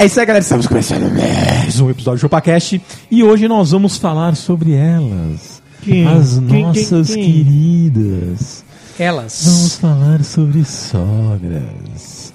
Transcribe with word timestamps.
É 0.00 0.06
isso 0.06 0.18
aí, 0.18 0.24
galera. 0.24 0.42
Estamos 0.42 0.66
começando 0.66 1.12
mais 1.12 1.78
um 1.78 1.90
episódio 1.90 2.16
do 2.18 2.20
ChupaCast 2.22 2.80
e 3.10 3.22
hoje 3.22 3.46
nós 3.46 3.72
vamos 3.72 3.98
falar 3.98 4.34
sobre 4.34 4.72
elas. 4.72 5.62
Quem? 5.82 6.06
As 6.08 6.38
Quem, 6.48 6.62
nossas 6.64 7.08
quem, 7.08 7.16
quem? 7.22 7.32
queridas. 7.44 8.64
Elas. 8.98 9.42
Vamos 9.44 9.76
falar 9.76 10.24
sobre 10.24 10.64
sogras. 10.64 12.32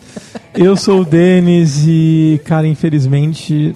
Eu 0.53 0.77
sou 0.77 1.01
o 1.01 1.05
Denis 1.05 1.83
e, 1.87 2.39
cara, 2.45 2.67
infelizmente, 2.67 3.75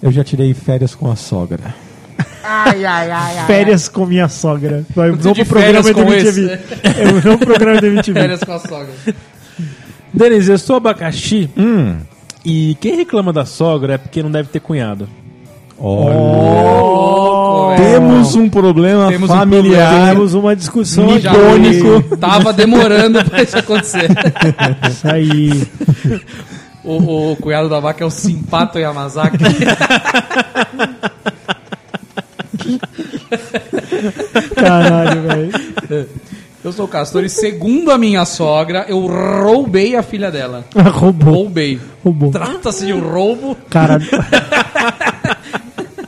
eu 0.00 0.12
já 0.12 0.22
tirei 0.22 0.54
férias 0.54 0.94
com 0.94 1.10
a 1.10 1.16
sogra. 1.16 1.74
Férias 3.48 3.88
com 3.88 4.06
minha 4.06 4.28
sogra. 4.28 4.86
Vai, 4.94 5.10
um 5.10 5.16
Tô 5.16 5.28
novo 5.30 5.34
de 5.34 5.44
programa 5.44 5.82
férias 5.82 5.86
da 5.86 5.94
com 5.94 6.12
MTV. 6.12 6.58
É 7.00 7.08
um 7.08 7.30
novo 7.30 7.38
programa 7.38 7.80
da 7.80 7.86
MTV. 7.88 8.20
Férias 8.20 8.44
com 8.44 8.52
a 8.52 8.58
sogra. 8.60 8.94
Denis, 10.12 10.48
eu 10.48 10.58
sou 10.58 10.76
abacaxi 10.76 11.50
Hum. 11.56 11.96
E 12.44 12.76
quem 12.80 12.96
reclama 12.96 13.32
da 13.32 13.44
sogra 13.44 13.94
é 13.94 13.98
porque 13.98 14.22
não 14.22 14.30
deve 14.30 14.48
ter 14.50 14.60
cunhado. 14.60 15.08
Olha. 15.78 16.14
Temos 17.76 18.34
um 18.36 18.48
problema 18.48 19.08
Temos 19.08 19.28
um 19.30 19.34
familiar. 19.34 20.10
Temos 20.10 20.34
uma 20.34 20.54
discussão 20.54 21.18
Já 21.18 21.32
icônico. 21.32 22.16
Tava 22.16 22.52
demorando 22.52 23.24
pra 23.24 23.42
isso 23.42 23.58
acontecer. 23.58 24.08
Isso 24.88 25.08
aí. 25.08 25.66
O, 26.84 27.32
o 27.32 27.36
cunhado 27.36 27.68
da 27.68 27.80
vaca 27.80 28.04
é 28.04 28.06
o 28.06 28.10
Simpato 28.10 28.78
Yamazaki. 28.78 29.38
Caralho, 34.54 35.22
velho. 35.22 36.08
Eu 36.64 36.72
sou 36.72 36.86
o 36.86 36.88
Castor 36.88 37.24
e 37.24 37.28
segundo 37.28 37.90
a 37.90 37.98
minha 37.98 38.24
sogra, 38.24 38.86
eu 38.88 39.06
roubei 39.06 39.94
a 39.96 40.02
filha 40.02 40.30
dela. 40.30 40.64
Roubou. 40.74 41.34
Roubei. 41.34 41.78
Roubou. 42.02 42.30
Trata-se 42.30 42.86
de 42.86 42.92
um 42.94 43.00
roubo. 43.00 43.54
Cara. 43.68 43.98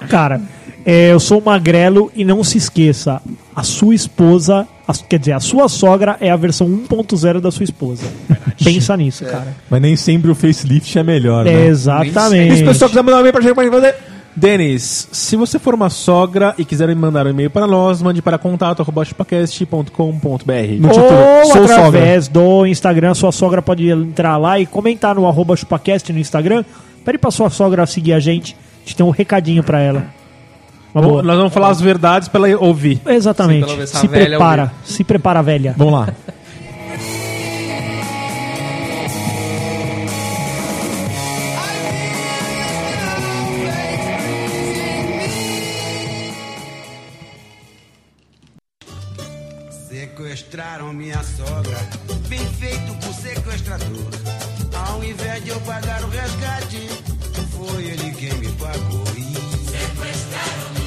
Cara, 0.09 0.41
é, 0.85 1.13
eu 1.13 1.21
sou 1.21 1.41
magrelo 1.45 2.11
e 2.15 2.25
não 2.25 2.43
se 2.45 2.59
esqueça, 2.59 3.21
a 3.55 3.63
sua 3.63 3.95
esposa, 3.95 4.67
a- 4.87 4.95
quer 4.95 5.19
dizer, 5.19 5.33
a 5.33 5.41
sua 5.41 5.69
sogra 5.69 6.17
é 6.21 6.31
a 6.31 6.37
versão 6.37 6.69
1.0 6.69 7.41
da 7.41 7.51
sua 7.51 7.65
esposa. 7.65 8.05
Pensa 8.63 8.97
nisso, 8.97 9.25
cara. 9.25 9.49
Mas 9.69 9.83
nem 9.83 9.97
sempre 9.97 10.31
o 10.31 10.35
facelift 10.35 10.97
é 10.99 11.03
melhor, 11.03 11.47
É, 11.47 11.53
né? 11.53 11.67
exatamente. 11.67 12.55
E 12.55 12.57
se 12.59 12.63
o 12.63 12.67
pessoal 12.67 12.89
quiser 12.89 13.03
mandar 13.03 13.17
um 13.19 13.21
e-mail 13.21 13.33
pra 13.33 13.43
gente, 13.43 13.55
pode 13.55 13.71
fazer. 13.71 13.95
Denis, 14.37 15.09
se 15.13 15.35
você 15.35 15.59
for 15.59 15.75
uma 15.75 15.89
sogra 15.89 16.55
e 16.59 16.65
quiser 16.65 16.87
me 16.89 16.95
mandar 16.95 17.27
um 17.27 17.31
e-mail 17.31 17.49
para 17.51 17.67
nós, 17.67 18.03
mande 18.03 18.21
para 18.21 18.37
contato.chupacast.com.br. 18.37 19.93
No 20.79 20.89
título, 20.89 21.07
Ou 21.39 21.45
sou 21.47 21.65
através 21.65 22.29
do 22.29 22.67
Instagram, 22.67 23.15
sua 23.15 23.33
sogra 23.33 23.63
pode 23.63 23.89
entrar 23.89 24.37
lá 24.37 24.61
e 24.61 24.67
comentar 24.67 25.15
no 25.15 25.27
arroba 25.27 25.57
chupacast 25.57 26.13
no 26.13 26.19
Instagram. 26.19 26.65
Pede 27.05 27.17
pra 27.17 27.31
sua 27.31 27.49
sogra 27.49 27.87
seguir 27.87 28.13
a 28.13 28.21
gente. 28.21 28.55
A 28.55 28.81
gente 28.85 28.97
tem 28.97 29.07
um 29.07 29.11
recadinho 29.11 29.63
pra 29.63 29.81
ela. 29.81 30.05
Uma 30.95 31.03
boa. 31.03 31.23
Nós 31.23 31.37
vamos 31.37 31.53
falar 31.53 31.69
as 31.69 31.81
verdades 31.81 32.29
para 32.29 32.49
ela 32.51 32.61
ouvir. 32.63 33.01
Exatamente. 33.07 33.61
Sim, 33.61 33.67
pelo 33.67 33.77
menos 33.77 33.95
a 33.95 34.01
Se 34.01 34.09
prepara. 34.09 34.63
ouvir. 34.63 34.75
Se 34.85 35.05
prepara, 35.05 35.43
velha. 35.43 35.75
Vamos 35.79 35.95
lá. 35.95 36.09
Sequestraram 49.97 50.93
minha 50.93 51.23
sogra, 51.23 51.79
bem 52.29 52.47
feito 52.57 52.95
por 53.01 53.15
sequestrador. 53.15 54.11
Ao 54.91 55.03
invés 55.03 55.43
de 55.43 55.49
eu 55.49 55.59
pagar 55.63 56.05
o 56.05 56.09
resgate, 56.11 56.87
foi 57.51 57.85
ele 57.85 58.13
quem 58.13 58.35
me 58.35 58.53
pagou. 58.59 59.07
E 59.17 60.86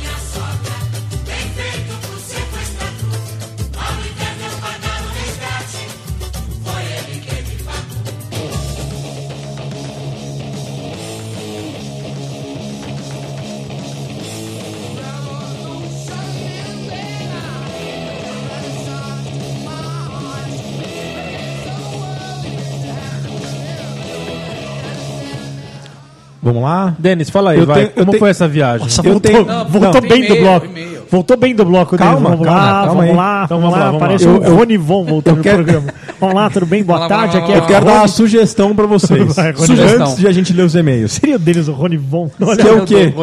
Vamos 26.50 26.64
lá? 26.64 26.96
Denis, 26.98 27.30
fala 27.30 27.52
aí, 27.52 27.60
Eu 27.60 27.66
vai. 27.66 27.82
tenho- 27.82 27.92
Como 27.92 28.06
tenho- 28.12 28.20
foi 28.20 28.30
essa 28.30 28.48
viagem? 28.48 28.80
Nossa, 28.88 29.02
Eu 29.02 29.12
voltou, 29.12 29.32
tenho- 29.32 29.46
voltou 29.46 30.02
não, 30.02 30.10
bem 30.10 30.20
do 30.22 30.26
e-mail, 30.26 30.42
bloco. 30.44 30.66
e-mail. 30.66 30.89
Voltou 31.12 31.36
bem 31.38 31.56
do 31.56 31.66
bloco 31.66 31.98
dele. 31.98 32.10
Calma, 32.10 32.30
vamos 32.32 32.46
calma, 32.46 32.62
lá, 32.62 32.72
calma 32.86 33.02
vamos 33.02 33.16
lá, 33.18 33.42
Então 33.46 33.58
vamos 33.60 33.72
vamos 33.74 33.80
lá. 33.80 33.86
vamos 33.92 34.02
Apareceu 34.04 34.32
lá. 34.34 34.40
o 34.40 34.44
Eu- 34.44 34.56
Rony 34.58 34.78
Von 34.78 35.06
voltando 35.06 35.38
no 35.38 35.44
quero- 35.44 35.64
programa. 35.64 35.88
Vamos 36.20 36.36
lá, 36.36 36.50
tudo 36.50 36.66
bem? 36.66 36.84
Boa 36.84 37.08
tarde. 37.08 37.38
Aqui 37.38 37.52
é 37.52 37.58
Eu 37.58 37.62
quero 37.66 37.86
dar 37.86 37.92
Rony. 37.92 38.02
uma 38.04 38.08
sugestão 38.08 38.76
pra 38.76 38.86
vocês. 38.86 39.36
Vai. 39.36 39.56
Sugestão. 39.56 40.02
Antes 40.08 40.18
de 40.18 40.28
a 40.28 40.32
gente 40.32 40.54
ler 40.54 40.64
os 40.64 40.76
e-mails. 40.76 41.14
Seria 41.14 41.36
o 41.38 41.40
deles 41.40 41.68
o 41.68 41.72
Rony 41.72 41.98
Von? 41.98 42.30
Olha, 42.42 42.58
Que 42.58 42.68
é 42.68 42.72
o 42.74 42.86
quê? 42.86 43.14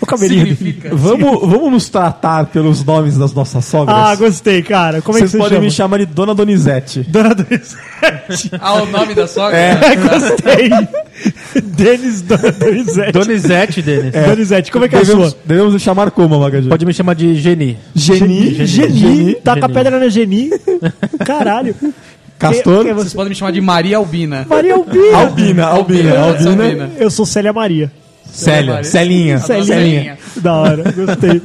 O 0.00 0.06
cabelinho. 0.06 0.40
Significa. 0.48 0.90
Vamos, 0.94 1.40
vamos 1.40 1.72
nos 1.72 1.88
tratar 1.88 2.46
pelos 2.46 2.84
nomes 2.84 3.16
das 3.18 3.32
nossas 3.34 3.64
sogras? 3.64 3.96
Ah, 3.96 4.14
gostei, 4.14 4.62
cara. 4.62 5.02
Como 5.02 5.18
é 5.18 5.22
que 5.22 5.28
Vocês 5.28 5.32
você 5.32 5.38
podem 5.38 5.56
chama? 5.56 5.64
me 5.64 5.70
chamar 5.70 5.98
de 5.98 6.06
Dona 6.06 6.34
Donizete. 6.34 7.00
Dona 7.08 7.34
Donizete. 7.34 7.76
Ah, 8.60 8.82
o 8.82 8.86
nome 8.86 9.14
da 9.14 9.26
sogra? 9.28 9.56
É, 9.56 9.76
gostei. 9.96 10.70
Denis 11.62 12.22
Dona 12.22 12.50
Donizete. 12.52 13.12
Donizete, 13.12 13.82
Denis. 13.82 14.12
Donizete, 14.12 14.72
como 14.72 14.84
é 14.84 14.88
que 14.88 14.94
é 14.96 14.98
a 14.98 15.02
devemos, 15.02 15.30
sua? 15.30 15.38
devemos 15.44 15.80
chamar 15.82 16.10
como, 16.10 16.38
Magaji? 16.40 16.68
Pode 16.68 16.84
me 16.86 16.92
chamar 16.92 17.14
de 17.14 17.31
Geni. 17.34 17.78
Geni. 17.94 18.66
Geni. 18.66 18.66
Geni. 18.66 19.34
Taca 19.36 19.66
a 19.66 19.68
pedra 19.68 19.98
na 19.98 20.08
Geni. 20.08 20.50
Caralho. 21.24 21.74
Castor. 22.38 22.74
Quem- 22.76 22.82
quem 22.84 22.90
é 22.90 22.94
Vocês 22.94 23.10
você? 23.10 23.16
podem 23.16 23.28
me 23.30 23.34
chamar 23.34 23.50
de 23.52 23.60
Maria 23.60 23.96
Albina. 23.98 24.46
Maria 24.48 24.74
Albina. 24.74 25.16
Albina, 25.16 25.66
Albina, 25.66 26.18
Albina. 26.18 26.50
Albina. 26.64 26.90
Eu 26.98 27.10
sou 27.10 27.24
Célia 27.24 27.52
Maria. 27.52 27.90
Célia, 28.30 28.72
Maria. 28.74 28.84
Celinha. 28.90 29.38
Celinha. 29.38 29.64
Celinha. 29.66 30.18
Da 30.36 30.54
hora, 30.54 30.84
gostei. 30.92 31.42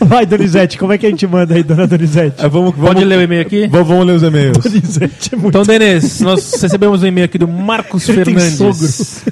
Vai, 0.00 0.24
Donizete, 0.26 0.78
como 0.78 0.92
é 0.92 0.98
que 0.98 1.06
a 1.06 1.10
gente 1.10 1.26
manda 1.26 1.54
aí, 1.54 1.62
dona 1.62 1.86
Donizete? 1.86 2.36
Ah, 2.38 2.48
Vamos, 2.48 2.74
vamos, 2.74 2.88
Pode 2.88 3.04
ler 3.04 3.18
o 3.18 3.22
e-mail 3.22 3.42
aqui? 3.42 3.66
Vamos, 3.68 3.88
vamos 3.88 4.06
ler 4.06 4.12
os 4.14 4.22
e-mails. 4.22 4.58
Donizete 4.58 5.34
é 5.34 5.36
muito 5.36 5.48
Então, 5.48 5.62
Denis, 5.62 6.20
nós 6.20 6.60
recebemos 6.60 7.02
um 7.02 7.06
e-mail 7.06 7.26
aqui 7.26 7.38
do 7.38 7.46
Marcos 7.46 8.08
Ele 8.08 8.24
Fernandes. 8.24 9.24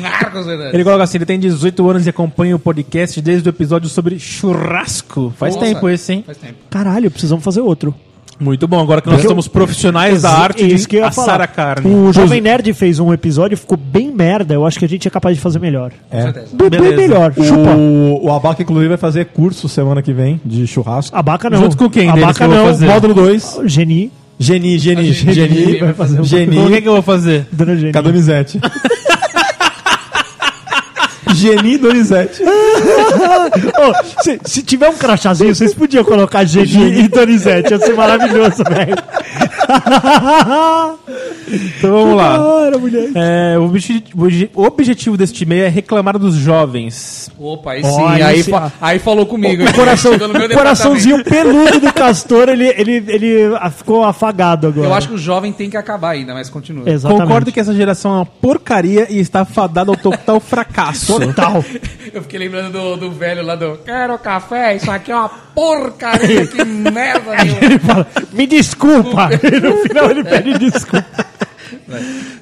Marcos 0.00 0.46
Fernandes. 0.46 0.74
Ele 0.74 0.84
coloca 0.84 1.02
assim: 1.04 1.18
ele 1.18 1.26
tem 1.26 1.38
18 1.38 1.90
anos 1.90 2.06
e 2.06 2.10
acompanha 2.10 2.54
o 2.56 2.58
podcast 2.58 3.20
desde 3.20 3.48
o 3.48 3.50
episódio 3.50 3.88
sobre 3.88 4.18
churrasco. 4.18 5.32
Faz 5.36 5.54
Nossa. 5.54 5.66
tempo 5.66 5.88
esse, 5.88 6.12
hein? 6.12 6.22
Faz 6.24 6.38
tempo. 6.38 6.54
Caralho, 6.70 7.10
precisamos 7.10 7.44
fazer 7.44 7.60
outro. 7.60 7.94
Muito 8.42 8.66
bom. 8.66 8.80
Agora 8.80 9.00
que 9.00 9.06
nós 9.06 9.16
Porque 9.16 9.28
somos 9.28 9.46
profissionais 9.48 10.22
da 10.22 10.30
arte 10.30 10.66
Isso 10.66 10.82
de 10.82 10.88
que 10.88 10.96
eu 10.96 11.00
ia 11.00 11.06
assar 11.08 11.24
falar. 11.24 11.40
a 11.42 11.46
carne. 11.46 11.88
O 11.94 12.12
Jovem 12.12 12.40
Nerd 12.40 12.72
fez 12.74 12.98
um 12.98 13.12
episódio, 13.12 13.56
ficou 13.56 13.76
bem 13.78 14.10
merda. 14.12 14.52
Eu 14.54 14.66
acho 14.66 14.78
que 14.78 14.84
a 14.84 14.88
gente 14.88 15.06
é 15.06 15.10
capaz 15.10 15.36
de 15.36 15.40
fazer 15.42 15.58
melhor. 15.60 15.92
É. 16.10 16.22
certeza. 16.22 16.46
Bem, 16.52 16.68
bem 16.70 16.80
Beleza. 16.80 16.96
melhor. 17.02 17.32
Chupa. 17.34 17.70
O, 17.76 18.26
o 18.26 18.32
Abaca, 18.32 18.62
inclusive, 18.62 18.88
vai 18.88 18.96
fazer 18.98 19.26
curso 19.26 19.68
semana 19.68 20.02
que 20.02 20.12
vem 20.12 20.40
de 20.44 20.66
churrasco. 20.66 21.16
Abaca 21.16 21.48
não. 21.48 21.58
Junto 21.62 21.76
com 21.76 21.88
quem 21.88 22.06
deles 22.08 22.22
Abaca 22.24 22.38
que 22.38 22.42
eu 22.44 22.48
vou 22.48 22.56
não. 22.58 22.66
fazer? 22.66 22.86
Módulo 22.86 23.14
2. 23.14 23.58
Geni. 23.66 24.10
Geni, 24.38 24.76
Geni, 24.78 25.12
Geni 25.12 25.34
Geni. 25.34 25.78
vai 25.78 25.94
fazer 25.94 26.20
um- 26.20 26.24
Geni. 26.24 26.58
O 26.58 26.68
que, 26.68 26.80
que 26.82 26.88
eu 26.88 26.94
vou 26.94 27.02
fazer? 27.02 27.46
Dona 27.52 27.76
Geni. 27.76 27.92
Geni 31.42 31.76
Donizete. 31.76 32.42
Ô, 32.46 34.22
se, 34.22 34.40
se 34.44 34.62
tiver 34.62 34.88
um 34.88 34.94
crachazinho, 34.96 35.54
vocês 35.54 35.74
podiam 35.74 36.04
colocar 36.04 36.44
Geni 36.44 37.00
e 37.00 37.08
Donizete. 37.08 37.72
Ia 37.72 37.78
ser 37.80 37.94
maravilhoso, 37.94 38.62
velho. 38.64 38.96
Então 41.48 41.90
vamos 41.92 42.16
lá. 42.16 42.62
Mulher. 42.78 43.10
É, 43.14 43.58
o, 43.58 43.64
obje- 43.64 44.02
o 44.14 44.22
obje- 44.22 44.50
o 44.54 44.62
objetivo 44.64 45.16
deste 45.16 45.42
e-mail 45.44 45.64
é 45.64 45.68
reclamar 45.68 46.18
dos 46.18 46.34
jovens. 46.34 47.30
Opa, 47.38 47.72
aí 47.72 47.84
sim, 47.84 48.04
aí 48.06 48.22
aí, 48.22 48.42
sim. 48.42 48.50
fa- 48.50 48.72
aí 48.80 48.98
falou 48.98 49.26
comigo. 49.26 49.64
O 49.64 49.72
coração, 49.74 50.12
coraçãozinho 50.54 51.22
peludo 51.24 51.80
do 51.80 51.92
Castor, 51.92 52.48
ele, 52.48 52.66
ele, 52.76 53.04
ele 53.08 53.56
ah, 53.60 53.70
ficou 53.70 54.04
afagado 54.04 54.68
agora. 54.68 54.86
Eu 54.86 54.94
acho 54.94 55.08
que 55.08 55.14
o 55.14 55.18
jovem 55.18 55.52
tem 55.52 55.68
que 55.68 55.76
acabar 55.76 56.10
ainda, 56.10 56.32
mas 56.34 56.48
continua. 56.48 56.88
Exatamente. 56.88 57.22
Concordo 57.26 57.52
que 57.52 57.60
essa 57.60 57.74
geração 57.74 58.12
é 58.12 58.16
uma 58.16 58.26
porcaria 58.26 59.06
e 59.10 59.18
está 59.18 59.44
fadada 59.44 59.90
ao 59.90 59.96
total 59.96 60.40
fracasso. 60.40 61.18
Total. 61.34 61.64
Eu 62.12 62.22
fiquei 62.22 62.38
lembrando 62.38 62.72
do, 62.72 62.96
do 62.96 63.10
velho 63.12 63.42
lá 63.44 63.54
do 63.54 63.78
Quero 63.84 64.18
café, 64.18 64.76
isso 64.76 64.90
aqui 64.90 65.10
é 65.10 65.16
uma 65.16 65.28
porcaria, 65.28 66.46
que 66.46 66.64
merda, 66.64 67.44
meu. 67.44 67.56
Ele 67.62 67.78
fala, 67.78 68.06
me 68.32 68.46
desculpa. 68.46 69.28
E 69.42 69.60
no 69.60 69.76
final 69.78 70.10
ele 70.10 70.24
pede 70.24 70.58
desculpa. 70.58 71.26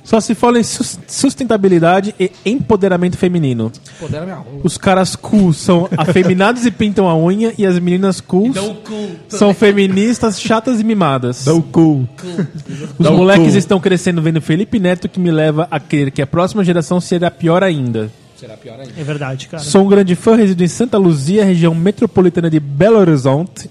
Só 0.03 0.21
se 0.21 0.35
fala 0.35 0.59
em 0.59 0.63
sus- 0.63 0.99
sustentabilidade 1.07 2.15
e 2.19 2.31
empoderamento 2.45 3.17
feminino. 3.17 3.71
Minha 4.09 4.35
rua. 4.35 4.61
Os 4.65 4.77
caras 4.77 5.15
cool 5.15 5.53
são 5.53 5.89
afeminados 5.97 6.67
e 6.67 6.71
pintam 6.71 7.09
a 7.09 7.17
unha 7.17 7.53
e 7.57 7.65
as 7.65 7.79
meninas 7.79 8.21
cool 8.21 8.51
o 8.51 8.75
cu. 8.77 9.11
são 9.29 9.55
feministas 9.55 10.41
chatas 10.41 10.81
e 10.81 10.85
mimadas. 10.85 11.45
Dá 11.45 11.55
o 11.55 11.63
cu. 11.63 12.09
Os 12.99 13.05
Dá 13.05 13.11
o 13.11 13.17
moleques 13.17 13.53
cu. 13.53 13.59
estão 13.59 13.81
crescendo 13.81 14.21
vendo 14.21 14.41
Felipe 14.41 14.79
Neto 14.79 15.09
que 15.09 15.21
me 15.21 15.31
leva 15.31 15.69
a 15.71 15.79
crer 15.79 16.11
que 16.11 16.23
a 16.23 16.27
próxima 16.27 16.65
geração 16.65 17.01
será 17.01 17.31
pior 17.31 17.63
ainda. 17.63 18.11
Será 18.41 18.57
pior 18.57 18.81
ainda. 18.81 18.93
É 18.97 19.05
verdade, 19.05 19.49
cara. 19.49 19.63
Sou 19.63 19.85
um 19.85 19.89
grande 19.89 20.15
fã, 20.15 20.35
resido 20.35 20.65
em 20.65 20.69
Santa 20.69 20.97
Luzia, 20.97 21.45
região 21.45 21.75
metropolitana 21.75 22.49
de 22.49 22.59
Belo 22.59 22.97
Horizonte. 22.99 23.69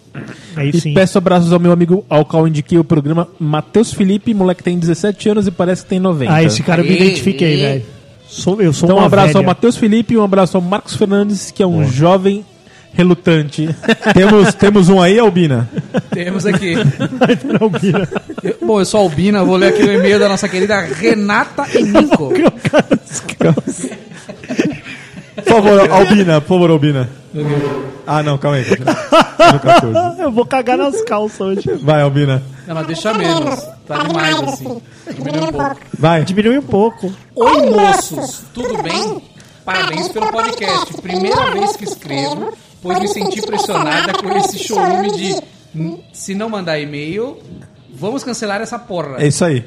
Aí 0.55 0.69
E 0.71 0.79
sim. 0.79 0.93
peço 0.93 1.17
abraços 1.17 1.51
ao 1.51 1.59
meu 1.59 1.71
amigo 1.71 2.05
ao 2.07 2.23
qual 2.23 2.47
indiquei 2.47 2.77
o 2.77 2.83
programa 2.83 3.27
Matheus 3.39 3.91
Felipe, 3.91 4.31
moleque 4.33 4.61
tem 4.63 4.77
17 4.77 5.29
anos 5.29 5.47
e 5.47 5.51
parece 5.51 5.83
que 5.83 5.89
tem 5.89 5.99
90. 5.99 6.31
Ah, 6.31 6.43
esse 6.43 6.61
cara 6.61 6.81
eu 6.81 6.85
me 6.85 6.91
Aê, 6.91 6.97
identifiquei, 7.01 7.53
aê. 7.55 7.57
velho. 7.57 7.85
Sou, 8.27 8.61
eu 8.61 8.71
sou 8.71 8.85
Então 8.85 8.97
um 8.97 8.99
uma 8.99 9.07
abraço 9.07 9.29
ao 9.29 9.33
velha. 9.41 9.47
Matheus 9.47 9.75
Felipe 9.75 10.13
e 10.13 10.17
um 10.17 10.23
abraço 10.23 10.55
ao 10.55 10.61
Marcos 10.61 10.95
Fernandes, 10.95 11.49
que 11.49 11.63
é 11.63 11.65
um 11.67 11.83
jovem 11.89 12.45
relutante. 12.93 13.69
temos, 14.13 14.53
temos 14.55 14.89
um 14.89 15.01
aí, 15.01 15.17
Albina? 15.19 15.69
Temos 16.11 16.45
aqui. 16.45 16.73
Eu- 18.43 18.57
bom, 18.67 18.79
eu 18.79 18.85
sou 18.85 19.01
Albina, 19.01 19.43
vou 19.43 19.55
ler 19.57 19.67
aqui 19.73 19.83
o 19.83 19.91
e-mail 19.91 20.19
da 20.19 20.29
nossa 20.29 20.47
querida 20.49 20.79
Renata 20.81 21.65
Eminco. 21.73 22.31
Por 25.35 25.43
favor, 25.45 25.91
Albina, 25.91 26.41
por 26.41 26.47
favor, 26.49 26.69
Albina. 26.71 27.09
Ah, 28.05 28.21
não, 28.21 28.37
calma 28.37 28.57
aí. 28.57 28.65
continua. 28.65 28.95
No 29.53 29.59
14. 29.59 30.21
Eu 30.21 30.31
vou 30.31 30.45
cagar 30.45 30.77
nas 30.77 31.01
calças 31.03 31.39
hoje. 31.39 31.71
Vai, 31.81 32.01
Albina. 32.01 32.43
Não, 32.67 32.75
mas 32.75 32.87
deixa 32.87 33.13
menos. 33.13 33.63
Tá 33.87 34.03
demais 34.03 34.35
assim. 34.43 34.81
Diminui 35.15 35.41
um 35.47 35.51
pouco. 35.51 35.77
Vai. 35.97 36.23
Diminui 36.25 36.57
um 36.57 36.61
pouco. 36.63 37.13
Oi, 37.35 37.69
moços, 37.69 38.43
tudo 38.53 38.81
bem? 38.83 39.21
Parabéns 39.63 40.07
pelo 40.09 40.27
podcast. 40.31 41.01
Primeira 41.01 41.51
vez 41.51 41.75
que 41.77 41.85
escrevo, 41.85 42.53
pois 42.81 42.99
me 42.99 43.07
senti 43.07 43.41
pressionada 43.41 44.13
por 44.13 44.35
esse 44.37 44.59
chorume 44.59 45.11
de 45.11 45.35
"Hum, 45.75 45.99
se 46.13 46.33
não 46.35 46.49
mandar 46.49 46.79
e-mail, 46.79 47.37
vamos 47.93 48.23
cancelar 48.23 48.61
essa 48.61 48.77
porra. 48.79 49.17
É 49.23 49.27
isso 49.27 49.43
aí. 49.45 49.63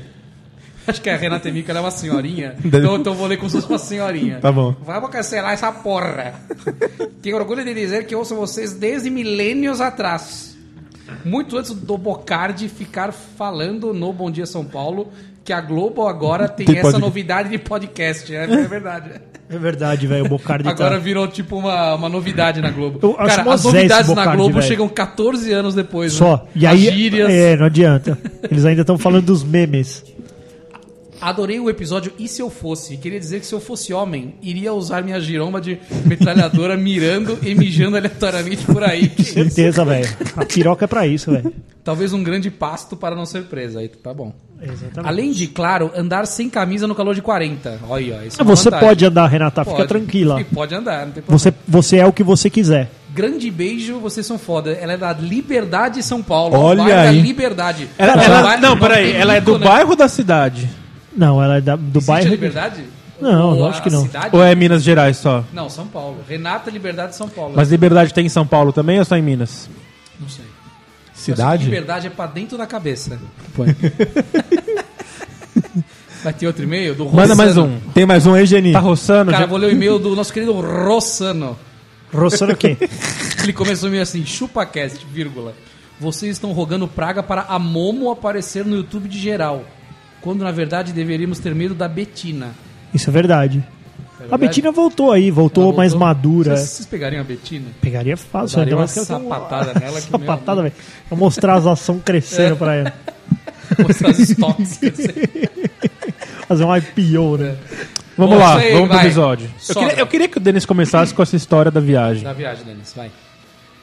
Acho 0.85 1.01
que 1.01 1.09
a 1.09 1.17
Renata 1.17 1.49
Emica 1.49 1.71
ela 1.71 1.79
é 1.79 1.83
uma 1.83 1.91
senhorinha. 1.93 2.57
Então, 2.65 2.97
então 2.97 3.13
eu 3.13 3.17
vou 3.19 3.27
ler 3.29 3.37
como 3.37 3.49
se 3.49 3.57
fosse 3.61 3.69
uma 3.73 3.79
senhorinha. 3.79 4.41
Tá 4.41 4.51
bom. 4.51 4.75
Vamos 4.85 5.11
cancelar 5.11 5.53
essa 5.53 5.71
porra. 5.71 6.35
Tenho 7.23 7.37
orgulho 7.37 7.65
de 7.65 7.73
dizer 7.73 8.05
que 8.07 8.15
ouço 8.17 8.35
vocês 8.35 8.73
desde 8.73 9.09
milênios 9.09 9.81
atrás. 9.81 10.57
Muito 11.25 11.57
antes 11.57 11.73
do 11.73 11.97
Bocardi 11.97 12.69
ficar 12.69 13.13
falando 13.13 13.93
no 13.95 14.13
Bom 14.13 14.29
Dia 14.31 14.47
São 14.47 14.65
Paulo 14.65 15.09
que 15.45 15.53
a 15.53 15.61
Globo 15.61 16.07
agora 16.07 16.49
tem, 16.49 16.67
Tem 16.67 16.79
essa 16.79 16.99
novidade 16.99 17.49
de 17.49 17.59
podcast. 17.59 18.35
É, 18.35 18.45
é 18.45 18.67
verdade. 18.67 19.11
É 19.51 19.59
verdade, 19.59 20.07
velho. 20.07 20.25
O 20.25 20.29
Bocardi 20.29 20.67
Agora 20.67 20.95
tá... 20.95 20.99
virou 20.99 21.29
tipo 21.29 21.57
uma, 21.57 21.95
uma 21.95 22.09
novidade 22.09 22.61
na 22.63 22.71
Globo. 22.71 22.99
Eu 23.03 23.15
Cara, 23.15 23.53
as 23.53 23.65
novidades 23.65 24.07
esse 24.07 24.15
na 24.15 24.23
Bocardi, 24.23 24.37
Globo 24.37 24.55
velho. 24.55 24.67
chegam 24.67 24.89
14 24.89 25.53
anos 25.53 25.75
depois. 25.75 26.15
Só. 26.15 26.37
Né? 26.37 26.43
E 26.55 26.67
aí, 26.67 26.79
gírias. 26.91 27.31
é, 27.31 27.57
não 27.57 27.67
adianta. 27.67 28.19
Eles 28.51 28.65
ainda 28.65 28.81
estão 28.81 28.97
falando 28.97 29.27
dos 29.27 29.45
memes. 29.45 30.05
Adorei 31.23 31.61
o 31.61 31.71
episódio 31.71 32.13
E 32.19 32.27
Se 32.27 32.43
Eu 32.43 32.51
Fosse? 32.51 32.97
Queria 32.97 33.21
dizer 33.21 33.39
que 33.41 33.47
se 33.47 33.55
eu 33.55 33.61
fosse 33.61 33.93
homem, 33.95 34.35
iria 34.43 34.75
usar 34.75 35.03
minha 35.05 35.21
giromba 35.21 35.61
de 35.61 35.79
metralhadora 36.05 36.77
mirando 36.79 37.39
e 37.43 37.55
mijando 37.55 37.97
aleatoriamente 37.97 38.65
por 38.67 38.83
aí. 38.83 39.09
Que? 39.09 39.23
Certeza, 39.23 39.85
velho. 39.85 40.09
A 40.37 40.45
piroca 40.45 40.85
é 40.85 40.89
pra 40.89 41.07
isso, 41.07 41.31
velho. 41.31 41.53
Talvez 41.85 42.13
um 42.13 42.23
grande 42.23 42.51
pasto 42.51 42.97
para 42.97 43.15
não 43.15 43.25
ser 43.25 43.45
presa. 43.45 43.79
Aí 43.81 43.89
tá 43.89 44.13
bom. 44.13 44.33
Exatamente. 44.61 45.01
Além 45.09 45.33
de, 45.33 45.47
claro, 45.47 45.91
andar 45.97 46.27
sem 46.27 46.49
camisa 46.51 46.87
no 46.87 46.95
calor 46.95 47.15
de 47.15 47.23
40. 47.23 47.81
Olha, 47.89 48.19
ó, 48.21 48.27
isso 48.27 48.41
é 48.41 48.43
Ah, 48.43 48.45
Você 48.45 48.65
vantagem. 48.71 48.89
pode 48.89 49.05
andar, 49.07 49.27
Renata. 49.27 49.65
Fica 49.65 49.77
Pode. 49.77 49.89
tranquila. 49.89 50.45
Pode 50.55 50.75
andar, 50.75 51.07
não 51.07 51.13
tem 51.13 51.23
problema. 51.23 51.39
Você, 51.39 51.55
você 51.67 51.97
é 51.99 52.07
o 52.07 52.13
que 52.13 52.23
você 52.23 52.49
quiser. 52.51 52.89
Grande 53.15 53.51
beijo, 53.51 53.99
vocês 53.99 54.25
são 54.27 54.39
foda. 54.39 54.71
Ela 54.73 54.93
é 54.95 54.97
da 54.97 55.13
Liberdade 55.13 56.03
São 56.03 56.23
Paulo. 56.23 56.57
Olha 56.57 56.83
o 56.83 56.85
bairro 56.85 57.01
aí. 57.11 57.17
da 57.17 57.23
Liberdade. 57.23 57.89
Ela, 57.99 58.25
ela- 58.25 58.43
vai- 58.43 58.61
não, 58.61 58.77
peraí, 58.79 59.13
ela 59.13 59.35
é 59.37 59.41
do 59.41 59.59
né? 59.59 59.67
bairro 59.67 59.95
da 59.97 60.09
cidade? 60.09 60.69
Não, 61.17 61.43
ela 61.43 61.57
é 61.59 61.61
da- 61.61 61.77
do 61.77 61.99
Existe 61.99 62.07
bairro. 62.07 62.29
a 62.29 62.31
Liberdade? 62.31 62.85
Não, 63.21 63.51
Ou 63.51 63.59
lógico 63.59 63.81
a 63.81 63.83
que 63.91 63.91
não. 63.97 64.03
Cidade? 64.03 64.35
Ou 64.37 64.43
é 64.43 64.55
Minas 64.55 64.83
Gerais 64.83 65.17
só? 65.17 65.45
Não, 65.53 65.69
São 65.71 65.87
Paulo. 65.87 66.19
Renata 66.29 66.71
Liberdade 66.71 67.15
São 67.15 67.29
Paulo. 67.29 67.53
Mas 67.55 67.71
Liberdade 67.71 68.13
tem 68.13 68.27
em 68.27 68.29
São 68.29 68.47
Paulo 68.47 68.73
também 68.73 68.99
ou 68.99 69.05
só 69.05 69.17
em 69.17 69.23
Minas? 69.23 69.69
Não 70.19 70.29
sei. 70.29 70.45
Cidade? 71.15 71.65
Liberdade 71.67 72.09
é 72.09 72.11
pra 72.11 72.27
dentro 72.27 72.59
da 72.59 72.67
cabeça. 72.67 73.21
Vai 76.23 76.33
ter 76.33 76.47
outro 76.47 76.63
e-mail? 76.63 76.95
Do 76.95 77.05
Manda 77.07 77.35
Rossano. 77.35 77.37
mais 77.37 77.57
um. 77.57 77.79
Tem 77.93 78.07
mais 78.07 78.27
um 78.27 78.35
aí, 78.35 78.47
Geni? 78.47 78.73
Tá 78.73 78.79
roçando? 78.79 79.31
Cara, 79.33 79.45
Já- 79.45 79.49
vou 79.51 79.59
ler 79.59 79.67
o 79.67 79.71
e-mail 79.73 79.99
do 79.99 80.15
nosso 80.15 80.33
querido 80.33 80.53
Rossano. 80.53 81.59
Roçando 82.13 82.53
o 82.53 82.57
quê? 82.57 82.77
Ele 83.43 83.53
começou 83.53 83.91
meio 83.91 84.03
assim, 84.03 84.25
chupacast, 84.25 85.05
vírgula. 85.13 85.53
Vocês 85.99 86.33
estão 86.33 86.53
rogando 86.53 86.87
praga 86.87 87.23
para 87.23 87.43
a 87.49 87.59
Momo 87.59 88.11
aparecer 88.11 88.65
no 88.65 88.77
YouTube 88.77 89.09
de 89.09 89.19
geral. 89.19 89.65
Quando, 90.23 90.43
na 90.45 90.51
verdade, 90.53 90.93
deveríamos 90.93 91.39
ter 91.39 91.55
medo 91.55 91.75
da 91.75 91.89
Betina. 91.89 92.51
Isso 92.95 93.11
é 93.11 93.13
verdade. 93.13 93.63
É 94.21 94.33
A? 94.33 94.39
Betina 94.39 94.71
voltou 94.71 95.11
aí, 95.11 95.31
voltou, 95.31 95.65
Ela 95.71 95.77
mais 95.77 95.93
voltou. 95.93 96.07
madura. 96.09 96.57
Vocês, 96.57 96.69
vocês 96.71 96.87
pegariam 96.87 97.21
a 97.21 97.25
Betina? 97.25 97.67
Pegaria 97.81 98.17
fácil, 98.17 98.55
Eu 98.57 98.59
daria 98.61 98.77
uma 98.77 98.85
um- 98.85 98.87
sapatada 98.87 99.75
nela 99.81 100.01
que, 100.01 100.09
Sapatada, 100.11 100.63
velho. 100.63 100.75
Pra 101.09 101.19
mostrar 101.19 101.55
as 101.55 101.67
ações 101.67 102.01
crescendo 102.05 102.57
pra 102.57 102.75
ela. 102.75 102.93
Mostrar 103.79 104.11
os 104.11 104.19
estoques. 104.19 104.79
Fazer 106.47 106.65
um 106.65 106.77
IPO, 106.77 107.39
né? 107.39 107.57
Vamos 108.17 108.35
Bom, 108.37 108.41
lá, 108.41 108.59
aí, 108.59 108.73
vamos 108.73 108.89
pro 108.89 108.97
vai. 108.99 109.07
episódio. 109.07 109.51
Eu 109.69 109.75
queria, 109.75 109.95
eu 110.01 110.07
queria 110.07 110.29
que 110.29 110.37
o 110.37 110.41
Denis 110.41 110.67
começasse 110.67 111.15
com 111.15 111.23
essa 111.23 111.35
história 111.35 111.71
da 111.71 111.81
viagem. 111.81 112.23
Da 112.23 112.33
viagem, 112.35 112.65
Denis, 112.67 112.93
vai. 112.95 113.11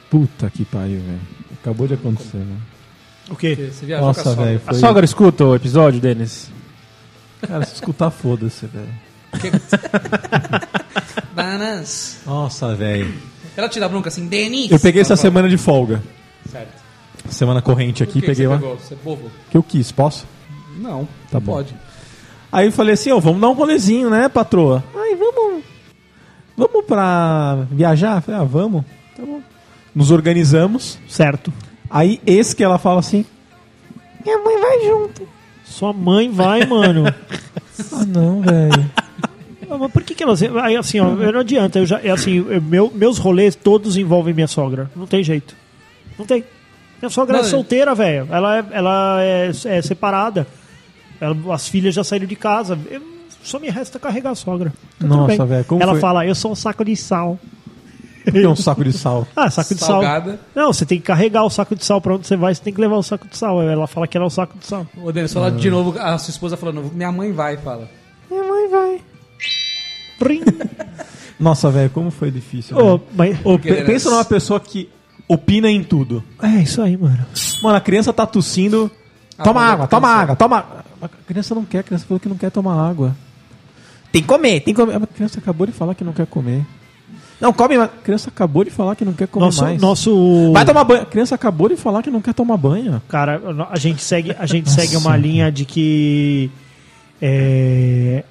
Puta 0.08 0.48
que 0.48 0.64
pariu, 0.64 1.00
velho. 1.00 1.20
Acabou 1.60 1.86
de 1.88 1.94
acontecer, 1.94 2.36
né? 2.38 2.56
O 3.30 3.36
quê? 3.36 3.70
Você 3.72 3.86
viajou 3.86 4.04
com 4.04 4.04
a 4.04 4.08
Nossa, 4.08 4.22
sogra. 4.24 4.44
velho. 4.44 4.60
A 4.66 4.72
Foi... 4.72 4.80
sogra 4.80 5.04
escuta 5.04 5.44
o 5.44 5.54
episódio, 5.54 6.00
Denis? 6.00 6.50
Cara, 7.46 7.64
se 7.64 7.74
escutar, 7.74 8.10
foda-se, 8.10 8.66
velho. 8.66 8.88
Bananas. 11.34 12.18
Nossa, 12.26 12.74
velho. 12.74 13.12
Ela 13.56 13.68
te 13.68 13.78
dá 13.80 13.88
bronca 13.88 14.08
assim, 14.08 14.26
Denis. 14.26 14.70
Eu 14.70 14.80
peguei 14.80 15.02
essa 15.02 15.16
fala, 15.16 15.22
semana 15.28 15.48
de 15.48 15.56
folga. 15.56 16.02
Certo. 16.50 16.80
Semana 17.28 17.62
corrente 17.62 18.02
aqui, 18.02 18.20
peguei 18.20 18.34
que 18.34 18.46
uma. 18.46 18.56
você 18.58 18.62
pegou? 18.64 18.78
Você 18.78 18.94
é 18.94 18.96
bobo? 18.96 19.30
Que 19.50 19.56
eu 19.56 19.62
quis, 19.62 19.92
posso? 19.92 20.26
Não, 20.78 21.04
Tá 21.30 21.38
não 21.38 21.40
bom. 21.40 21.52
pode. 21.54 21.74
Aí 22.50 22.66
eu 22.66 22.72
falei 22.72 22.94
assim, 22.94 23.12
ó, 23.12 23.20
vamos 23.20 23.40
dar 23.40 23.48
um 23.48 23.52
rolezinho, 23.52 24.10
né, 24.10 24.28
patroa? 24.28 24.82
Aí, 24.94 25.14
vamos. 25.14 25.62
Vamos 26.56 26.84
pra 26.84 27.66
viajar? 27.70 28.20
Falei, 28.22 28.40
ah, 28.40 28.44
vamos. 28.44 28.84
Tá 29.16 29.22
bom. 29.24 29.40
Nos 29.94 30.10
organizamos. 30.10 30.98
Certo. 31.08 31.52
Aí, 31.90 32.20
esse 32.26 32.54
que 32.54 32.62
ela 32.62 32.78
fala 32.78 33.00
assim. 33.00 33.24
Minha 34.24 34.38
mãe 34.38 34.60
vai 34.60 34.80
junto. 34.84 35.28
Sua 35.64 35.92
mãe 35.92 36.30
vai, 36.30 36.64
mano. 36.66 37.04
Ah, 37.94 38.04
não, 38.04 38.42
velho. 38.42 38.90
Ah, 39.70 39.78
Mas 39.78 39.90
por 39.90 40.02
que 40.02 40.14
que 40.14 40.22
elas... 40.22 40.42
Aí, 40.42 40.76
assim, 40.76 41.00
ó, 41.00 41.08
eu 41.14 41.32
não 41.32 41.40
adianta. 41.40 41.78
Eu 41.78 41.86
já, 41.86 41.98
é 42.00 42.10
assim, 42.10 42.44
eu- 42.46 42.60
meu, 42.60 42.90
meus 42.94 43.16
rolês 43.16 43.54
todos 43.54 43.96
envolvem 43.96 44.34
minha 44.34 44.46
sogra. 44.46 44.90
Não 44.94 45.06
tem 45.06 45.24
jeito. 45.24 45.56
Não 46.18 46.26
tem. 46.26 46.44
Minha 47.00 47.08
sogra 47.08 47.38
Não, 47.38 47.44
é 47.44 47.48
solteira, 47.48 47.94
velho. 47.94 48.28
Ela, 48.30 48.58
é, 48.58 48.64
ela 48.72 49.22
é, 49.22 49.50
é 49.64 49.80
separada. 49.82 50.46
Ela- 51.18 51.54
as 51.54 51.68
filhas 51.68 51.94
já 51.94 52.04
saíram 52.04 52.26
de 52.26 52.36
casa. 52.36 52.78
Eu- 52.90 53.00
só 53.42 53.58
me 53.58 53.70
resta 53.70 53.98
carregar 53.98 54.32
a 54.32 54.34
sogra. 54.34 54.74
Tá 54.98 55.06
Nossa, 55.06 55.46
velho, 55.46 55.64
Ela 55.80 55.92
foi? 55.92 56.00
fala, 56.00 56.26
eu 56.26 56.34
sou 56.34 56.52
um 56.52 56.54
saco 56.54 56.84
de 56.84 56.94
sal. 56.96 57.38
Tem 58.40 58.46
um 58.46 58.56
saco 58.56 58.82
de 58.84 58.92
sal. 58.92 59.26
Ah, 59.36 59.50
saco 59.50 59.74
de 59.74 59.80
Salgada. 59.80 60.30
sal. 60.32 60.38
Não, 60.54 60.72
você 60.72 60.84
tem 60.86 60.98
que 60.98 61.04
carregar 61.06 61.44
o 61.44 61.50
saco 61.50 61.74
de 61.76 61.84
sal 61.84 62.00
pra 62.00 62.14
onde 62.14 62.26
você 62.26 62.36
vai, 62.36 62.54
você 62.54 62.62
tem 62.62 62.72
que 62.72 62.80
levar 62.80 62.96
o 62.96 63.02
saco 63.02 63.26
de 63.28 63.36
sal. 63.36 63.62
Ela 63.62 63.86
fala 63.86 64.06
que 64.06 64.16
ela 64.16 64.26
é 64.26 64.28
o 64.28 64.30
saco 64.30 64.56
de 64.58 64.66
sal. 64.66 64.86
Ô, 65.02 65.10
Denis, 65.12 65.32
fala 65.32 65.50
de 65.50 65.70
novo 65.70 65.98
a 65.98 66.16
sua 66.18 66.30
esposa 66.30 66.56
falando, 66.56 66.90
minha 66.94 67.10
mãe 67.12 67.32
vai, 67.32 67.56
fala. 67.56 67.88
Minha 68.30 68.44
mãe 68.44 68.68
vai. 68.68 69.00
Prim. 70.18 70.42
Nossa, 71.40 71.70
velho, 71.70 71.88
como 71.90 72.10
foi 72.10 72.30
difícil. 72.30 72.76
Ô, 72.76 73.00
mas... 73.14 73.38
Ô, 73.44 73.58
pe- 73.58 73.68
Querendo- 73.68 73.86
pensa 73.86 74.10
numa 74.10 74.24
pessoa 74.24 74.60
que 74.60 74.88
opina 75.26 75.70
em 75.70 75.82
tudo. 75.82 76.22
É 76.42 76.48
isso 76.62 76.82
aí, 76.82 76.96
mano. 76.96 77.24
Mano, 77.62 77.76
a 77.76 77.80
criança 77.80 78.12
tá 78.12 78.26
tossindo. 78.26 78.90
Toma 79.42 79.62
Ah, 79.62 79.72
água, 79.72 79.86
tá 79.86 79.96
toma 79.96 80.08
água, 80.08 80.36
toma. 80.36 80.66
A 81.00 81.08
criança 81.26 81.54
não 81.54 81.64
quer, 81.64 81.78
a 81.78 81.82
criança 81.82 82.04
falou 82.06 82.20
que 82.20 82.28
não 82.28 82.36
quer 82.36 82.50
tomar 82.50 82.74
água. 82.90 83.16
Tem 84.12 84.20
que 84.20 84.28
comer, 84.28 84.60
tem 84.60 84.74
que 84.74 84.80
comer. 84.80 84.96
A 84.96 85.06
criança 85.06 85.38
acabou 85.38 85.66
de 85.66 85.72
falar 85.72 85.94
que 85.94 86.04
não 86.04 86.12
quer 86.12 86.26
comer. 86.26 86.66
Não, 87.40 87.52
come, 87.52 87.78
mas 87.78 87.86
a 87.86 87.88
criança 87.88 88.28
acabou 88.28 88.64
de 88.64 88.70
falar 88.70 88.94
que 88.94 89.04
não 89.04 89.14
quer 89.14 89.26
comer 89.26 89.46
Nosso, 89.46 89.62
mais. 89.62 89.80
nosso. 89.80 90.52
Vai 90.52 90.64
tomar 90.64 90.84
banho. 90.84 91.02
A 91.02 91.06
criança 91.06 91.34
acabou 91.34 91.68
de 91.68 91.76
falar 91.76 92.02
que 92.02 92.10
não 92.10 92.20
quer 92.20 92.34
tomar 92.34 92.56
banho. 92.58 93.00
Cara, 93.08 93.40
a 93.70 93.78
gente 93.78 94.02
segue, 94.02 94.36
a 94.38 94.44
gente 94.46 94.70
segue 94.70 94.96
uma 94.96 95.16
linha 95.16 95.50
de 95.50 95.64
que 95.64 96.50
é, 97.20 98.24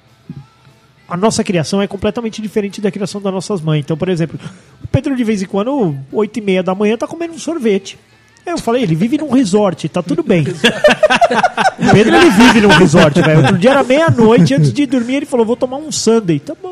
a 1.08 1.16
nossa 1.16 1.42
criação 1.42 1.82
é 1.82 1.88
completamente 1.88 2.40
diferente 2.40 2.80
da 2.80 2.90
criação 2.90 3.20
das 3.20 3.32
nossas 3.32 3.60
mães. 3.60 3.80
Então, 3.80 3.96
por 3.96 4.08
exemplo, 4.08 4.38
o 4.82 4.86
Pedro 4.86 5.16
de 5.16 5.24
vez 5.24 5.42
em 5.42 5.46
quando, 5.46 5.96
8 6.12 6.38
e 6.38 6.40
meia 6.40 6.62
da 6.62 6.72
manhã, 6.72 6.96
tá 6.96 7.06
comendo 7.08 7.34
um 7.34 7.38
sorvete. 7.38 7.98
Eu 8.46 8.58
falei, 8.58 8.84
ele 8.84 8.94
vive 8.94 9.18
num 9.18 9.30
resort, 9.30 9.88
tá 9.88 10.02
tudo 10.02 10.22
bem. 10.22 10.44
o 10.46 11.92
Pedro 11.92 12.14
ele 12.16 12.30
vive 12.30 12.60
num 12.60 12.68
resort, 12.68 13.20
velho. 13.20 13.40
Outro 13.40 13.58
dia 13.58 13.70
era 13.70 13.82
meia-noite, 13.82 14.54
antes 14.54 14.72
de 14.72 14.86
dormir, 14.86 15.16
ele 15.16 15.26
falou, 15.26 15.44
vou 15.44 15.56
tomar 15.56 15.76
um 15.78 15.90
sundae. 15.90 16.38
Tá 16.38 16.54
bom. 16.60 16.69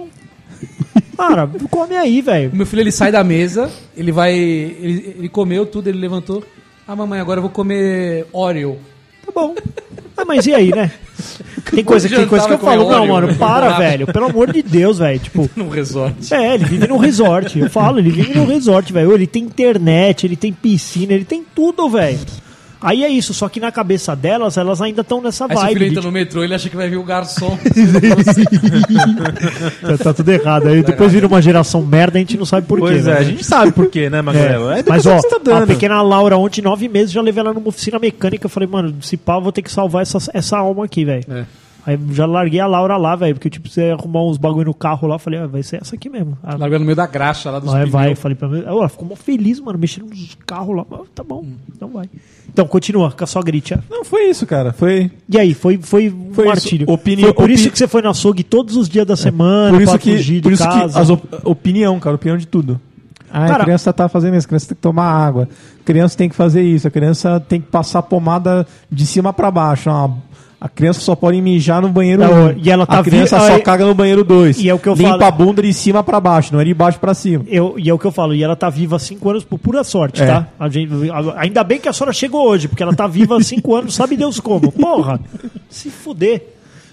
Cara, 1.19 1.51
come 1.69 1.97
aí, 1.97 2.23
velho. 2.23 2.51
Meu 2.55 2.65
filho 2.65 2.81
ele 2.81 2.93
sai 2.93 3.11
da 3.11 3.25
mesa, 3.25 3.69
ele 3.97 4.13
vai. 4.13 4.33
Ele, 4.33 5.15
ele 5.19 5.29
comeu 5.29 5.67
tudo, 5.67 5.89
ele 5.89 5.99
levantou. 5.99 6.45
Ah, 6.87 6.95
mamãe, 6.95 7.19
agora 7.21 7.39
eu 7.39 7.43
vou 7.43 7.51
comer 7.51 8.25
Oreo. 8.33 8.79
Tá 9.27 9.33
bom. 9.35 9.55
Ah, 10.17 10.25
mas 10.25 10.47
e 10.47 10.55
aí, 10.55 10.71
né? 10.71 10.91
Tem 11.71 11.85
coisa, 11.85 12.09
tem 12.09 12.27
coisa 12.27 12.47
que 12.47 12.55
eu 12.55 12.59
falo, 12.59 12.89
não, 12.89 13.07
mano, 13.07 13.35
para, 13.35 13.77
velho. 13.79 14.07
Pelo 14.07 14.27
amor 14.27 14.53
de 14.53 14.63
Deus, 14.63 14.99
velho. 14.99 15.19
Tipo, 15.19 15.51
Num 15.55 15.69
resort. 15.69 16.33
é, 16.33 16.55
ele 16.55 16.65
vive 16.65 16.87
num 16.87 16.97
resort. 16.97 17.59
Eu 17.59 17.69
falo, 17.69 17.99
ele 17.99 18.11
vive 18.11 18.39
num 18.39 18.47
resort, 18.47 18.93
velho. 18.93 19.13
Ele 19.13 19.27
tem 19.27 19.43
internet, 19.43 20.25
ele 20.25 20.37
tem 20.37 20.53
piscina, 20.53 21.13
ele 21.13 21.25
tem 21.25 21.45
tudo, 21.55 21.91
velho. 21.91 22.19
Aí 22.81 23.03
é 23.03 23.09
isso, 23.09 23.35
só 23.35 23.49
que 23.49 23.59
na 23.59 23.73
cabeça 23.73 24.15
delas, 24.15 24.57
elas 24.57 24.81
ainda 24.81 25.01
estão 25.01 25.21
nessa 25.21 25.47
Aí 25.47 25.57
vibe. 25.57 25.73
filho 25.73 25.81
de, 25.81 25.91
entra 25.91 26.03
no 26.03 26.13
metrô, 26.13 26.45
ele 26.45 26.55
acha 26.55 26.69
que 26.69 26.77
vai 26.77 26.89
vir 26.89 26.97
o 26.97 27.03
garçom. 27.03 27.59
tipo, 27.69 27.75
tá 30.05 30.15
tudo 30.15 30.31
errado. 30.31 30.69
Aí 30.69 30.83
depois 30.83 31.13
vira 31.13 31.27
uma 31.27 31.43
geração 31.43 31.85
merda, 31.85 32.19
a 32.19 32.21
gente 32.21 32.37
não 32.37 32.47
sabe 32.47 32.67
por 32.67 32.79
quê. 32.79 32.87
Pois 32.87 33.07
é, 33.07 33.15
né? 33.15 33.19
a 33.19 33.25
gente 33.25 33.45
sabe 33.45 33.73
por 33.73 33.91
quê, 33.91 34.09
né, 34.09 34.23
Magrelo? 34.23 34.71
É, 34.71 34.81
É, 34.81 34.85
mas 34.87 35.07
ó, 35.07 35.19
tá 35.21 35.63
a 35.63 35.67
pequena 35.67 36.01
Laura, 36.03 36.37
ontem, 36.37 36.63
nove 36.63 36.89
meses, 36.89 37.11
já 37.11 37.21
levei 37.21 37.41
ela 37.41 37.53
numa 37.53 37.69
oficina 37.69 37.99
mecânica. 37.99 38.47
Eu 38.47 38.51
falei, 38.51 38.69
mano, 38.69 38.95
se 39.03 39.17
pá, 39.17 39.35
eu 39.35 39.43
vou 39.43 39.51
ter 39.51 39.63
que 39.63 39.73
salvar 39.73 40.03
essa, 40.03 40.19
essa 40.33 40.57
alma 40.57 40.85
aqui, 40.85 41.05
velho. 41.05 41.25
É. 41.29 41.45
Aí 41.87 41.99
já 42.11 42.27
larguei 42.27 42.61
a 42.61 42.67
Laura 42.67 42.97
lá, 42.99 43.17
velho, 43.17 43.35
porque 43.35 43.49
tipo, 43.49 43.69
você 43.69 43.91
arrumar 43.99 44.23
uns 44.25 44.37
bagulho 44.37 44.67
no 44.67 44.75
carro 44.75 45.09
lá, 45.09 45.15
eu 45.15 45.19
falei, 45.19 45.39
ah, 45.41 45.47
vai 45.47 45.63
ser 45.63 45.81
essa 45.81 45.95
aqui 45.95 46.11
mesmo. 46.11 46.37
Ah, 46.43 46.57
Largando 46.57 46.81
no 46.81 46.85
meio 46.87 46.97
da 46.97 47.07
graxa 47.07 47.51
lá 47.51 47.59
dos 47.59 47.71
vai, 47.71 47.81
pneus. 47.83 47.93
vai, 47.93 48.15
falei 48.15 48.35
pra 48.35 48.49
mim. 48.49 48.63
Ela 48.67 48.89
ficou 48.91 49.09
mó 49.09 49.17
feliz, 49.17 49.59
mano, 49.61 49.79
mexendo 49.79 50.09
nos 50.11 50.37
carros 50.47 50.77
lá. 50.77 50.85
Ah, 50.93 50.99
tá 51.15 51.25
bom, 51.25 51.47
então 51.75 51.89
vai. 51.89 52.09
Então, 52.51 52.67
continua 52.67 53.11
com 53.13 53.25
a 53.25 53.27
sua 53.27 53.43
gritia. 53.43 53.83
Não, 53.89 54.05
foi 54.05 54.25
isso, 54.29 54.45
cara. 54.47 54.73
Foi. 54.73 55.11
E 55.29 55.39
aí, 55.39 55.55
foi, 55.55 55.79
foi 55.81 56.11
um 56.11 56.35
Foi 56.35 56.45
isso. 56.45 56.53
martírio. 56.55 56.91
Opini- 56.91 57.23
foi 57.23 57.33
por 57.33 57.49
isso 57.51 57.71
que 57.71 57.79
você 57.79 57.87
foi 57.89 58.03
na 58.03 58.11
açougue 58.11 58.43
todos 58.43 58.77
os 58.77 58.89
dias 58.89 59.07
da 59.07 59.17
semana, 59.17 59.71
Por 59.73 59.83
isso 59.83 59.93
pra 59.93 59.99
que, 59.99 60.11
fugir 60.17 60.43
por 60.43 60.49
de 60.49 60.55
isso 60.57 60.65
casa. 60.65 60.93
que 60.95 60.99
as 61.01 61.09
op 61.11 61.23
opinião, 61.45 61.99
cara, 62.01 62.17
opinião 62.17 62.37
de 62.37 62.47
tudo. 62.47 62.81
Ah, 63.31 63.47
Cara- 63.47 63.63
a 63.63 63.65
criança 63.67 63.93
tá 63.93 64.09
fazendo 64.09 64.37
isso, 64.37 64.47
a 64.47 64.49
criança 64.49 64.69
tem 64.69 64.75
que 64.77 64.81
tomar 64.81 65.05
água, 65.05 65.47
a 65.81 65.85
criança 65.85 66.17
tem 66.17 66.31
que 66.31 66.35
fazer 66.35 66.63
isso, 66.63 66.89
a 66.89 66.91
criança 66.91 67.39
tem 67.39 67.61
que 67.61 67.67
passar 67.69 68.01
pomada 68.03 68.67
de 68.91 69.05
cima 69.05 69.35
pra 69.35 69.51
baixo. 69.51 69.91
Ah, 69.91 70.11
a 70.61 70.69
criança 70.69 71.01
só 71.01 71.15
pode 71.15 71.41
mijar 71.41 71.81
no 71.81 71.89
banheiro 71.89 72.23
Não, 72.23 72.47
1. 72.49 72.55
e 72.63 72.71
ela 72.71 72.87
tá 72.87 72.99
a 72.99 73.03
criança 73.05 73.39
vi- 73.39 73.47
só 73.47 73.59
caga 73.61 73.87
no 73.87 73.95
banheiro 73.95 74.25
2. 74.25 74.59
E 74.59 74.69
é 74.69 74.75
o 74.75 74.79
que 74.79 74.89
eu 74.89 74.95
Limpa 74.95 75.11
falo. 75.11 75.25
a 75.25 75.31
bunda 75.31 75.63
de 75.63 75.73
cima 75.73 76.03
pra 76.03 76.19
baixo, 76.21 76.53
não 76.53 76.61
é 76.61 76.65
de 76.65 76.75
baixo 76.75 76.99
pra 76.99 77.15
cima. 77.15 77.45
Eu, 77.47 77.75
e 77.79 77.89
é 77.89 77.95
o 77.95 77.99
que 77.99 78.05
eu 78.07 78.11
falo, 78.13 78.35
e 78.35 78.43
ela 78.43 78.57
tá 78.57 78.69
viva 78.69 78.97
há 78.97 78.99
cinco 78.99 79.31
anos 79.31 79.45
por 79.45 79.59
pura 79.59 79.85
sorte, 79.85 80.21
É. 80.23 80.27
tá? 80.27 80.49
A 80.59 80.69
gente- 80.69 80.91
ainda 81.37 81.63
bem 81.63 81.79
que 81.79 81.89
a 81.89 81.93
senhora 81.93 82.13
chegou 82.13 82.49
hoje, 82.49 82.67
porque 82.67 82.83
ela 82.83 82.95
tá 82.95 83.07
viva 83.07 83.37
há 83.37 83.41
cinco 83.43 83.75
anos, 83.77 83.95
sabe 83.95 84.17
Deus 84.17 84.41
como. 84.41 84.73
Porra, 84.73 85.21
se 85.71 85.91
fuder. 85.91 86.43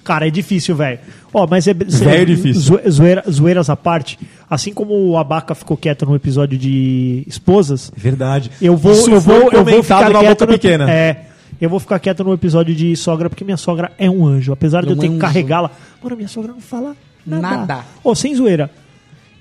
Cara, 0.04 0.28
é 0.28 0.30
difícil, 0.30 0.76
velho. 0.76 1.00
Ó, 1.34 1.48
mas 1.50 1.68
é. 1.68 1.74
Velho 1.74 2.22
é 2.22 2.26
difícil. 2.26 2.62
zoe- 2.62 2.92
zoeira- 2.92 3.24
zoeiras 3.28 3.72
à 3.72 3.76
parte, 3.76 4.20
assim 4.48 4.72
como 4.72 4.94
o 4.94 5.18
Abaca 5.18 5.56
ficou 5.56 5.76
quieto 5.76 6.06
no 6.06 6.16
episódio 6.16 6.56
de 6.60 7.24
esposas, 7.26 7.92
Verdade. 7.98 8.52
eu 8.62 8.78
vou, 8.78 8.92
Isso 8.92 9.10
eu 9.10 9.20
vou, 9.20 9.52
eu 9.52 9.66
vou 9.66 9.82
ficar 9.82 10.12
na 10.12 10.22
boca 10.22 10.46
no, 10.46 10.52
pequena. 10.52 10.92
É, 10.92 11.22
eu 11.60 11.70
vou 11.70 11.80
ficar 11.80 12.00
quieto 12.00 12.24
no 12.24 12.34
episódio 12.34 12.76
de 12.76 12.96
sogra, 12.96 13.30
porque 13.30 13.44
minha 13.44 13.58
sogra 13.58 13.92
é 13.98 14.10
um 14.10 14.26
anjo. 14.26 14.52
Apesar 14.52 14.84
de 14.84 14.92
eu 14.92 14.96
Um 14.96 15.00
ter 15.00 15.08
que 15.08 15.14
anjo. 15.14 15.22
carregá-la. 15.22 15.72
Mano, 16.04 16.16
minha 16.16 16.28
sogra 16.28 16.52
não 16.52 16.60
fala 16.62 16.96
nada. 17.26 17.42
Nada. 17.58 17.86
Ô, 18.04 18.14
sem 18.16 18.36
zoeira. 18.36 18.70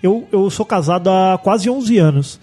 Eu, 0.03 0.29
eu 0.31 0.49
sou 0.51 0.67
casado 0.67 1.09
há 1.11 1.39
quase 1.43 1.69
11 1.71 1.99
anos. 1.99 2.41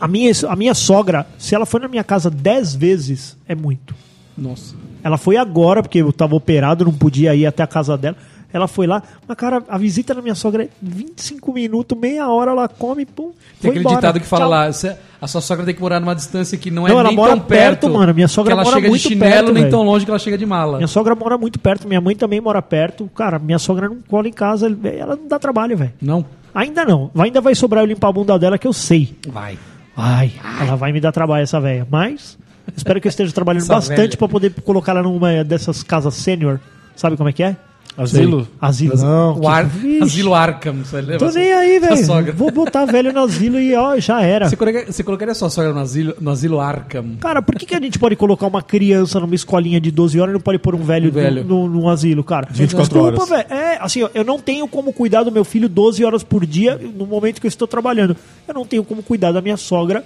A 0.00 0.06
minha, 0.08 0.30
a 0.48 0.56
minha 0.56 0.74
sogra, 0.74 1.26
se 1.38 1.54
ela 1.54 1.66
foi 1.66 1.80
na 1.80 1.88
minha 1.88 2.04
casa 2.04 2.30
10 2.30 2.74
vezes, 2.76 3.36
é 3.46 3.54
muito. 3.54 3.94
Nossa. 4.38 4.74
Ela 5.02 5.18
foi 5.18 5.36
agora, 5.36 5.82
porque 5.82 5.98
eu 5.98 6.12
tava 6.12 6.34
operado, 6.36 6.84
não 6.84 6.92
podia 6.92 7.34
ir 7.34 7.46
até 7.46 7.62
a 7.62 7.66
casa 7.66 7.96
dela. 7.98 8.16
Ela 8.52 8.66
foi 8.66 8.86
lá, 8.86 9.02
mas 9.28 9.36
cara, 9.36 9.62
a 9.68 9.78
visita 9.78 10.14
da 10.14 10.20
minha 10.20 10.34
sogra 10.34 10.64
é 10.64 10.68
25 10.82 11.52
minutos, 11.52 11.96
meia 11.98 12.28
hora, 12.28 12.50
ela 12.50 12.68
come, 12.68 13.06
pum, 13.06 13.30
Tem 13.30 13.32
foi 13.60 13.70
aquele 13.70 13.80
embora. 13.84 13.96
ditado 13.96 14.20
que 14.20 14.26
fala 14.26 14.42
Tchau. 14.42 14.50
lá, 14.50 14.72
"Cê- 14.72 14.96
a 15.22 15.26
sua 15.28 15.40
sogra 15.40 15.64
tem 15.64 15.74
que 15.74 15.80
morar 15.80 16.00
numa 16.00 16.14
distância 16.14 16.58
que 16.58 16.70
não 16.70 16.86
é 16.86 16.90
Não, 16.90 16.98
ela 17.00 17.08
nem 17.08 17.16
mora 17.16 17.30
tão 17.32 17.40
perto, 17.40 17.80
perto, 17.82 17.90
mano. 17.90 18.12
Minha 18.14 18.26
sogra 18.28 18.50
que 18.50 18.54
ela 18.54 18.64
mora 18.64 18.76
chega 18.76 18.88
muito 18.88 19.02
de 19.02 19.08
chinelo, 19.08 19.30
perto, 19.32 19.52
nem 19.52 19.62
velho. 19.62 19.70
tão 19.70 19.82
longe 19.84 20.04
que 20.04 20.10
ela 20.10 20.18
chega 20.18 20.36
de 20.36 20.46
mala. 20.46 20.78
Minha 20.78 20.88
sogra 20.88 21.14
mora 21.14 21.38
muito 21.38 21.58
perto, 21.58 21.86
minha 21.86 22.00
mãe 22.00 22.16
também 22.16 22.40
mora 22.40 22.60
perto. 22.60 23.08
Cara, 23.14 23.38
minha 23.38 23.58
sogra 23.58 23.88
não 23.88 23.98
cola 24.08 24.26
em 24.28 24.32
casa, 24.32 24.66
ela 24.98 25.14
não 25.16 25.28
dá 25.28 25.38
trabalho, 25.38 25.76
velho. 25.76 25.92
Não? 26.02 26.24
Ainda 26.54 26.84
não. 26.84 27.10
Ainda 27.16 27.40
vai 27.40 27.54
sobrar 27.54 27.84
eu 27.84 27.86
limpar 27.86 28.08
a 28.08 28.12
bunda 28.12 28.36
dela, 28.38 28.58
que 28.58 28.66
eu 28.66 28.72
sei. 28.72 29.14
Vai. 29.28 29.56
Ai, 29.96 30.32
ela 30.60 30.74
vai 30.76 30.90
me 30.92 31.00
dar 31.00 31.12
trabalho, 31.12 31.42
essa 31.44 31.60
velha. 31.60 31.86
Mas 31.88 32.36
espero 32.76 33.00
que 33.00 33.06
eu 33.06 33.10
esteja 33.10 33.32
trabalhando 33.32 33.62
Essa 33.64 33.74
bastante 33.74 34.16
pra 34.16 34.26
poder 34.26 34.52
colocar 34.64 34.92
ela 34.92 35.02
numa 35.02 35.44
dessas 35.44 35.82
casas 35.82 36.14
sênior. 36.14 36.58
Sabe 36.96 37.16
como 37.16 37.28
é 37.28 37.32
que 37.32 37.42
é? 37.42 37.56
Asilo? 38.02 38.48
Asilo. 38.60 38.96
Não. 38.96 39.38
O 39.40 39.48
Ar... 39.48 39.66
Vixe. 39.66 40.02
Asilo 40.04 40.34
Arkham. 40.34 40.74
Você 40.84 41.00
lembra? 41.00 41.18
Tô 41.18 41.30
nem 41.30 41.52
aí, 41.52 41.78
velho. 41.80 42.32
Vou 42.34 42.50
botar 42.50 42.84
velho 42.86 43.12
no 43.12 43.20
asilo 43.24 43.58
e 43.58 43.74
ó, 43.74 43.98
já 43.98 44.22
era. 44.22 44.48
Você 44.48 44.56
colocaria, 44.56 44.90
você 44.92 45.02
colocaria 45.04 45.34
sua 45.34 45.50
sogra 45.50 45.72
no 45.72 45.80
asilo, 45.80 46.14
no 46.20 46.30
asilo 46.30 46.60
Arkham? 46.60 47.16
Cara, 47.20 47.42
por 47.42 47.54
que, 47.56 47.66
que 47.66 47.74
a 47.74 47.80
gente 47.80 47.98
pode 47.98 48.16
colocar 48.16 48.46
uma 48.46 48.62
criança 48.62 49.20
numa 49.20 49.34
escolinha 49.34 49.80
de 49.80 49.90
12 49.90 50.18
horas 50.20 50.30
e 50.32 50.34
não 50.34 50.40
pode 50.40 50.58
pôr 50.58 50.74
um 50.74 50.82
velho, 50.82 51.08
Um 51.10 51.12
velho. 51.12 51.44
No, 51.44 51.68
no- 51.68 51.80
num 51.82 51.88
asilo, 51.88 52.24
cara? 52.24 52.48
24 52.50 52.88
Desculpa, 52.88 53.22
horas. 53.34 53.48
velho. 53.48 53.60
É, 53.60 53.78
assim, 53.80 54.02
ó, 54.02 54.08
eu 54.14 54.24
não 54.24 54.38
tenho 54.38 54.66
como 54.66 54.92
cuidar 54.92 55.22
do 55.22 55.30
meu 55.32 55.44
filho 55.44 55.68
12 55.68 56.04
horas 56.04 56.22
por 56.22 56.46
dia 56.46 56.80
no 56.96 57.06
momento 57.06 57.40
que 57.40 57.46
eu 57.46 57.50
estou 57.50 57.68
trabalhando. 57.68 58.16
Eu 58.48 58.54
não 58.54 58.64
tenho 58.64 58.82
como 58.84 59.02
cuidar 59.02 59.32
da 59.32 59.40
minha 59.40 59.56
sogra, 59.56 60.02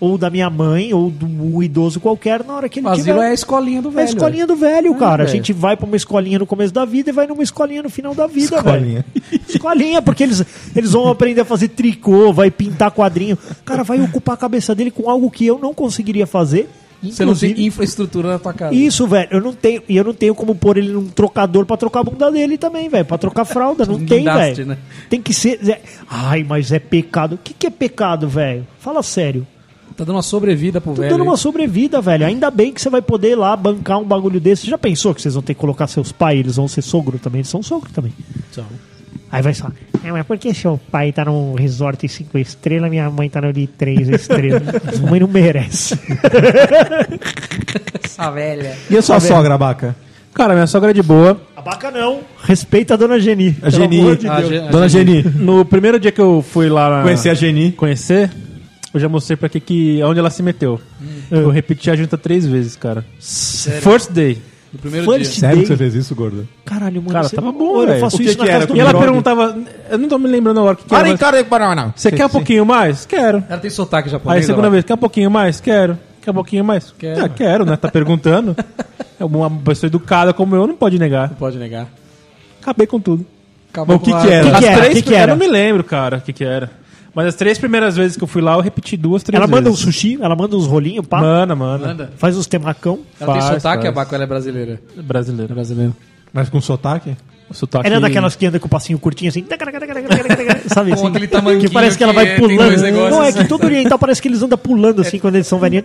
ou 0.00 0.16
da 0.16 0.30
minha 0.30 0.48
mãe, 0.48 0.94
ou 0.94 1.10
de 1.10 1.24
um 1.26 1.62
idoso 1.62 2.00
qualquer 2.00 2.42
na 2.42 2.54
hora 2.56 2.68
que 2.68 2.80
ele 2.80 2.86
O 2.86 2.90
asilo 2.90 3.04
tiver. 3.18 3.26
é 3.26 3.30
a 3.30 3.34
escolinha 3.34 3.82
do 3.82 3.88
É 3.88 3.92
velho. 3.92 4.06
a 4.06 4.10
escolinha 4.10 4.46
do 4.46 4.56
velho, 4.56 4.94
cara. 4.94 5.24
a 5.24 5.26
gente 5.26 5.52
vai 5.52 5.76
pra 5.76 5.86
uma 5.86 5.96
escolinha 5.96 6.38
no 6.38 6.46
começo 6.46 6.72
da 6.72 6.84
vida 6.84 7.10
e 7.10 7.12
vai 7.12 7.26
numa 7.26 7.42
escolinha 7.42 7.82
no 7.82 7.90
final 7.90 8.14
da 8.14 8.26
vida, 8.26 8.56
Escolinha. 8.56 9.04
velho. 9.14 9.42
Escolinha, 9.48 10.00
porque 10.02 10.22
eles, 10.22 10.42
eles 10.74 10.92
vão 10.92 11.08
aprender 11.08 11.42
a 11.42 11.44
fazer 11.44 11.68
tricô, 11.68 12.32
vai 12.32 12.50
pintar 12.50 12.90
quadrinho. 12.90 13.36
Cara, 13.64 13.82
vai 13.84 14.00
ocupar 14.00 14.34
a 14.34 14.38
cabeça 14.38 14.74
dele 14.74 14.90
com 14.90 15.08
algo 15.10 15.30
que 15.30 15.44
eu 15.46 15.58
não 15.58 15.74
conseguiria 15.74 16.26
fazer. 16.26 16.68
Você 17.02 17.24
não 17.24 17.34
tem 17.34 17.64
infraestrutura 17.66 18.28
na 18.28 18.38
tua 18.38 18.52
casa. 18.52 18.74
Isso, 18.74 19.06
velho, 19.06 19.28
eu 19.30 19.40
não 19.40 19.54
tenho, 19.54 19.82
e 19.88 19.96
eu 19.96 20.04
não 20.04 20.12
tenho 20.12 20.34
como 20.34 20.54
pôr 20.54 20.76
ele 20.76 20.92
num 20.92 21.08
trocador 21.08 21.64
pra 21.64 21.74
trocar 21.78 22.00
a 22.00 22.04
bunda 22.04 22.30
dele 22.30 22.58
também, 22.58 22.90
velho, 22.90 23.06
pra 23.06 23.16
trocar 23.16 23.46
fralda, 23.46 23.86
não 23.86 23.98
tem, 24.04 24.24
velho. 24.24 24.66
né? 24.66 24.76
Tem 25.08 25.20
que 25.20 25.32
ser, 25.32 25.58
é- 25.66 25.80
ai, 26.10 26.44
mas 26.46 26.70
é 26.72 26.78
pecado. 26.78 27.36
O 27.36 27.38
que 27.38 27.54
que 27.54 27.66
é 27.66 27.70
pecado, 27.70 28.28
velho? 28.28 28.66
Fala 28.78 29.02
sério. 29.02 29.46
Tá 30.00 30.04
dando 30.06 30.16
uma 30.16 30.22
sobrevida 30.22 30.80
pro 30.80 30.94
Tô 30.94 31.02
velho. 31.02 31.10
dando 31.12 31.24
uma 31.24 31.36
sobrevida, 31.36 32.00
velho. 32.00 32.24
Ainda 32.24 32.50
bem 32.50 32.72
que 32.72 32.80
você 32.80 32.88
vai 32.88 33.02
poder 33.02 33.32
ir 33.32 33.34
lá 33.34 33.54
bancar 33.54 33.98
um 33.98 34.04
bagulho 34.04 34.40
desse. 34.40 34.62
Você 34.64 34.70
já 34.70 34.78
pensou 34.78 35.14
que 35.14 35.20
vocês 35.20 35.34
vão 35.34 35.42
ter 35.42 35.52
que 35.52 35.60
colocar 35.60 35.86
seus 35.88 36.10
pais, 36.10 36.40
eles 36.40 36.56
vão 36.56 36.66
ser 36.66 36.80
sogro 36.80 37.18
também? 37.18 37.40
Eles 37.40 37.50
são 37.50 37.62
sogro 37.62 37.90
também. 37.92 38.10
Aí 39.30 39.42
vai 39.42 39.52
falar, 39.52 39.74
é, 40.02 40.10
mas 40.10 40.26
por 40.26 40.38
que 40.38 40.54
seu 40.54 40.80
pai 40.90 41.12
tá 41.12 41.26
num 41.26 41.52
resort 41.54 42.08
cinco 42.08 42.38
estrelas, 42.38 42.88
minha 42.90 43.10
mãe 43.10 43.28
tá 43.28 43.42
no 43.42 43.52
de 43.52 43.66
três 43.66 44.08
estrelas? 44.08 44.62
Sua 44.98 45.10
mãe 45.10 45.20
não 45.20 45.28
merece. 45.28 45.94
Essa 48.02 48.30
velha. 48.30 48.74
E 48.90 48.96
a 48.96 49.02
sua 49.02 49.20
sogra, 49.20 49.54
Abaca? 49.54 49.94
Cara, 50.32 50.54
minha 50.54 50.66
sogra 50.66 50.90
é 50.90 50.94
de 50.94 51.02
boa. 51.02 51.40
Abaca 51.56 51.90
não. 51.90 52.20
Respeita 52.42 52.94
a 52.94 52.96
dona 52.96 53.18
Geni. 53.20 53.56
A 53.62 53.68
Geni. 53.70 54.16
de 54.16 54.28
A 54.28 54.36
a 54.38 54.70
Dona 54.70 54.88
Geni. 54.88 55.22
No 55.22 55.64
primeiro 55.64 55.98
dia 56.00 56.10
que 56.12 56.20
eu 56.20 56.42
fui 56.42 56.68
lá 56.68 56.88
na- 56.88 57.02
Conhecer 57.02 57.30
a 57.30 57.34
Geni. 57.34 57.72
conhecer, 57.72 58.30
eu 58.92 59.00
já 59.00 59.08
mostrei 59.08 59.36
pra 59.36 59.48
que, 59.48 59.60
que 59.60 60.02
onde 60.02 60.18
ela 60.18 60.30
se 60.30 60.42
meteu. 60.42 60.80
Eu 61.30 61.50
repeti 61.50 61.90
a 61.90 61.96
junta 61.96 62.16
três 62.18 62.46
vezes, 62.46 62.76
cara. 62.76 63.04
First 63.82 64.10
day. 64.12 64.38
No 64.72 64.78
primeiro 64.78 65.04
First 65.10 65.32
dia. 65.32 65.40
Sério 65.40 65.56
day. 65.56 65.62
que 65.64 65.68
você 65.68 65.76
fez 65.76 65.94
isso, 65.96 66.14
gordo? 66.14 66.46
Caralho, 66.64 67.02
mano. 67.02 67.12
Cara, 67.12 67.28
você- 67.28 67.34
tava 67.36 67.50
bom, 67.50 67.64
Ô, 67.78 67.82
Eu 67.82 67.86
velho. 67.88 68.00
faço 68.00 68.16
O 68.16 68.18
que 68.20 68.24
isso 68.26 68.36
que 68.36 68.44
na 68.44 68.50
era? 68.50 68.54
casa 68.60 68.66
do 68.68 68.76
E 68.76 68.80
ela 68.80 68.94
perguntava, 68.94 69.58
eu 69.90 69.98
não 69.98 70.08
tô 70.08 70.16
me 70.18 70.28
lembrando 70.28 70.60
agora 70.60 70.74
o 70.74 70.76
que, 70.76 70.84
que 70.84 70.94
era. 70.94 71.08
mas- 71.08 71.92
Você 71.96 72.12
quer 72.12 72.26
um 72.26 72.28
pouquinho 72.30 72.64
mais? 72.64 73.04
Quero. 73.04 73.42
Ela 73.48 73.58
tem 73.58 73.70
sotaque 73.70 74.08
japonês. 74.08 74.42
Aí 74.42 74.46
segunda 74.46 74.70
vez, 74.70 74.84
quer 74.84 74.94
um 74.94 74.98
pouquinho 74.98 75.30
mais? 75.30 75.60
Quero. 75.60 75.98
Quer 76.22 76.30
um 76.30 76.34
pouquinho 76.34 76.64
mais? 76.64 76.94
Quero. 76.96 77.24
Ah, 77.24 77.28
quero, 77.28 77.64
né? 77.64 77.76
Tá 77.76 77.88
perguntando. 77.88 78.56
É 79.18 79.24
uma 79.24 79.50
pessoa 79.50 79.86
educada 79.88 80.32
como 80.32 80.56
eu 80.56 80.66
não 80.66 80.74
pode 80.74 80.98
negar. 80.98 81.28
Não 81.28 81.36
pode 81.36 81.58
negar. 81.58 81.86
Acabei 82.62 82.86
com 82.86 82.98
tudo. 82.98 83.26
Acabou 83.70 83.96
Mas 83.98 84.02
o 84.02 84.04
que 84.06 84.12
com 84.12 84.20
que 84.22 84.32
era? 84.32 84.44
Que 84.44 84.50
que 84.50 84.56
As 84.56 84.64
era? 84.64 84.76
três, 84.80 84.94
Que 84.94 85.02
que 85.02 85.14
era? 85.14 85.32
Eu 85.32 85.36
não 85.36 85.44
me 85.46 85.52
lembro, 85.52 85.84
cara, 85.84 86.16
o 86.16 86.20
que 86.22 86.32
que 86.32 86.42
era. 86.42 86.70
Mas 87.14 87.26
as 87.26 87.34
três 87.34 87.58
primeiras 87.58 87.96
vezes 87.96 88.16
que 88.16 88.22
eu 88.22 88.28
fui 88.28 88.40
lá, 88.40 88.54
eu 88.54 88.60
repeti 88.60 88.96
duas, 88.96 89.22
três 89.22 89.36
Ela 89.36 89.46
vezes. 89.46 89.60
manda 89.64 89.70
um 89.70 89.76
sushi, 89.76 90.18
ela 90.22 90.36
manda 90.36 90.56
uns 90.56 90.66
rolinhos, 90.66 91.06
pá, 91.06 91.20
Manda, 91.20 91.54
manda. 91.56 91.86
Manda. 91.88 92.12
faz 92.16 92.36
uns 92.36 92.46
temacão. 92.46 93.00
Ela 93.20 93.32
tem 93.32 93.42
Faz, 93.42 93.54
sotaque, 93.62 93.82
faz. 93.82 93.86
a 93.86 93.92
Baco 93.92 94.14
ela 94.14 94.24
é 94.24 94.26
brasileira. 94.26 94.80
Brasileiro. 94.96 95.52
brasileiro. 95.54 95.96
Mas 96.32 96.48
com 96.48 96.60
sotaque? 96.60 97.16
O 97.48 97.54
sotaque... 97.54 97.84
Ela 97.88 97.96
é 97.96 98.00
daquelas 98.00 98.36
que 98.36 98.46
anda 98.46 98.60
com 98.60 98.66
o 98.68 98.70
passinho 98.70 98.96
curtinho 98.98 99.28
assim, 99.28 99.44
sabe 100.72 100.90
Com 100.90 100.94
assim? 100.94 101.06
aquele 101.08 101.26
tamanquinho 101.26 101.68
que 101.68 101.74
parece 101.74 101.98
que 101.98 102.04
ela 102.04 102.12
que 102.12 102.18
vai 102.20 102.26
é- 102.28 102.36
tem 102.36 102.48
pulando. 102.48 102.80
negócios 102.80 103.10
Não, 103.10 103.22
é 103.24 103.32
que 103.32 103.44
todo 103.48 103.64
oriental 103.64 103.98
parece 103.98 104.22
que 104.22 104.28
eles 104.28 104.40
andam 104.40 104.56
pulando 104.56 105.00
assim 105.02 105.18
quando 105.18 105.34
eles 105.34 105.48
são 105.48 105.58
velhinhos. 105.58 105.84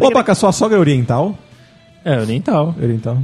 Ô, 0.00 0.06
Abaca, 0.06 0.36
sua 0.36 0.52
sogra 0.52 0.76
é 0.76 0.80
oriental? 0.80 1.36
É, 2.04 2.16
oriental. 2.20 2.76
Oriental. 2.80 3.18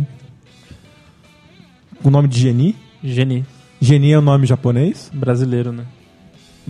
O 2.03 2.11
nome 2.11 2.27
de 2.27 2.41
Geni? 2.41 2.75
Geni. 3.05 3.45
Geni 3.81 4.11
é 4.13 4.19
o 4.19 4.23
nome 4.23 4.47
japonês? 4.47 5.11
Brasileiro, 5.15 5.71
né? 5.71 5.85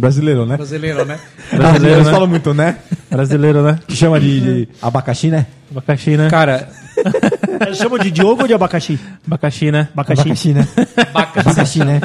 Brasileiro, 0.01 0.47
né? 0.47 0.57
Brasileiro, 0.57 1.05
né? 1.05 1.19
Brasileiro, 1.53 2.05
né? 2.05 2.11
falam 2.11 2.27
muito, 2.27 2.55
né? 2.55 2.79
Brasileiro, 3.11 3.63
né? 3.63 3.79
Que 3.87 3.95
chama 3.95 4.19
de, 4.21 4.41
de 4.41 4.69
abacaxi, 4.81 5.29
né? 5.29 5.47
Abacaxi, 5.71 6.17
né? 6.17 6.29
Cara, 6.31 6.69
Eles 7.67 7.79
chamam 7.79 7.99
de 7.99 8.11
Diogo 8.11 8.43
ou 8.43 8.49
de 8.49 8.55
abacaxi? 8.55 8.99
Abacaxi, 9.27 9.71
né? 9.71 9.89
Abacaxi. 9.93 10.21
Abacaxi, 10.23 10.55
né? 10.55 10.69
baca. 11.13 11.41
Abacaxi, 11.41 11.79
né? 11.81 12.01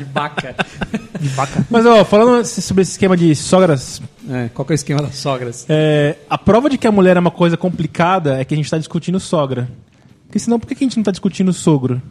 De 1.19 1.29
baca. 1.29 1.65
Mas, 1.69 1.85
ó, 1.85 2.03
falando 2.05 2.45
sobre 2.45 2.81
esse 2.81 2.91
esquema 2.91 3.15
de 3.15 3.35
sogras, 3.35 4.01
É, 4.29 4.49
qual 4.53 4.65
que 4.65 4.73
é 4.73 4.75
o 4.75 4.75
esquema 4.75 5.01
das 5.01 5.15
sogras? 5.15 5.65
é, 5.69 6.15
a 6.29 6.37
prova 6.37 6.69
de 6.69 6.77
que 6.77 6.87
a 6.87 6.91
mulher 6.91 7.17
é 7.17 7.19
uma 7.19 7.31
coisa 7.31 7.57
complicada 7.57 8.39
é 8.39 8.45
que 8.45 8.53
a 8.53 8.57
gente 8.57 8.69
tá 8.69 8.77
discutindo 8.77 9.19
sogra. 9.19 9.67
Porque 10.27 10.39
senão, 10.39 10.59
por 10.59 10.67
que 10.67 10.75
que 10.75 10.83
a 10.83 10.87
gente 10.87 10.97
não 10.97 11.03
tá 11.03 11.11
discutindo 11.11 11.53
sogro? 11.53 12.01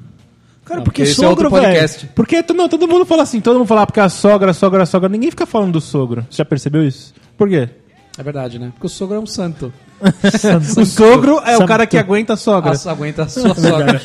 Cara, 0.65 0.79
Não, 0.79 0.85
porque 0.85 1.03
porque 1.03 1.11
é 1.11 1.15
sogro, 1.15 1.51
velho. 1.51 1.63
podcast. 1.63 2.07
Porque 2.15 2.45
não, 2.55 2.69
todo 2.69 2.89
mundo 2.89 3.05
fala 3.05 3.23
assim, 3.23 3.41
todo 3.41 3.59
mundo 3.59 3.69
fala 3.69 3.83
ah, 3.83 3.87
porque 3.87 4.01
a 4.01 4.09
sogra, 4.09 4.51
a 4.51 4.55
sogra, 4.55 4.83
a 4.83 4.87
sogra. 4.87 5.09
Ninguém 5.09 5.31
fica 5.31 5.45
falando 5.47 5.73
do 5.73 5.81
sogro. 5.81 6.27
Você 6.31 6.39
já 6.39 6.45
percebeu 6.45 6.83
isso? 6.87 7.13
Por 7.37 7.49
quê? 7.49 7.69
É 8.17 8.23
verdade, 8.23 8.59
né? 8.59 8.71
Porque 8.75 8.87
o 8.87 8.89
sogro 8.91 9.17
é 9.17 9.21
um 9.21 9.27
santo. 9.27 9.73
O 10.77 10.85
sogro 10.85 11.41
é 11.45 11.55
o 11.55 11.59
Santo. 11.59 11.67
cara 11.69 11.87
que 11.87 11.97
aguenta 11.97 12.35
a 12.35 12.37
sogra. 12.37 12.73
Nossa, 12.73 12.91
aguenta 12.91 13.23
a 13.23 13.29
sua 13.29 13.55
sogra. 13.55 14.01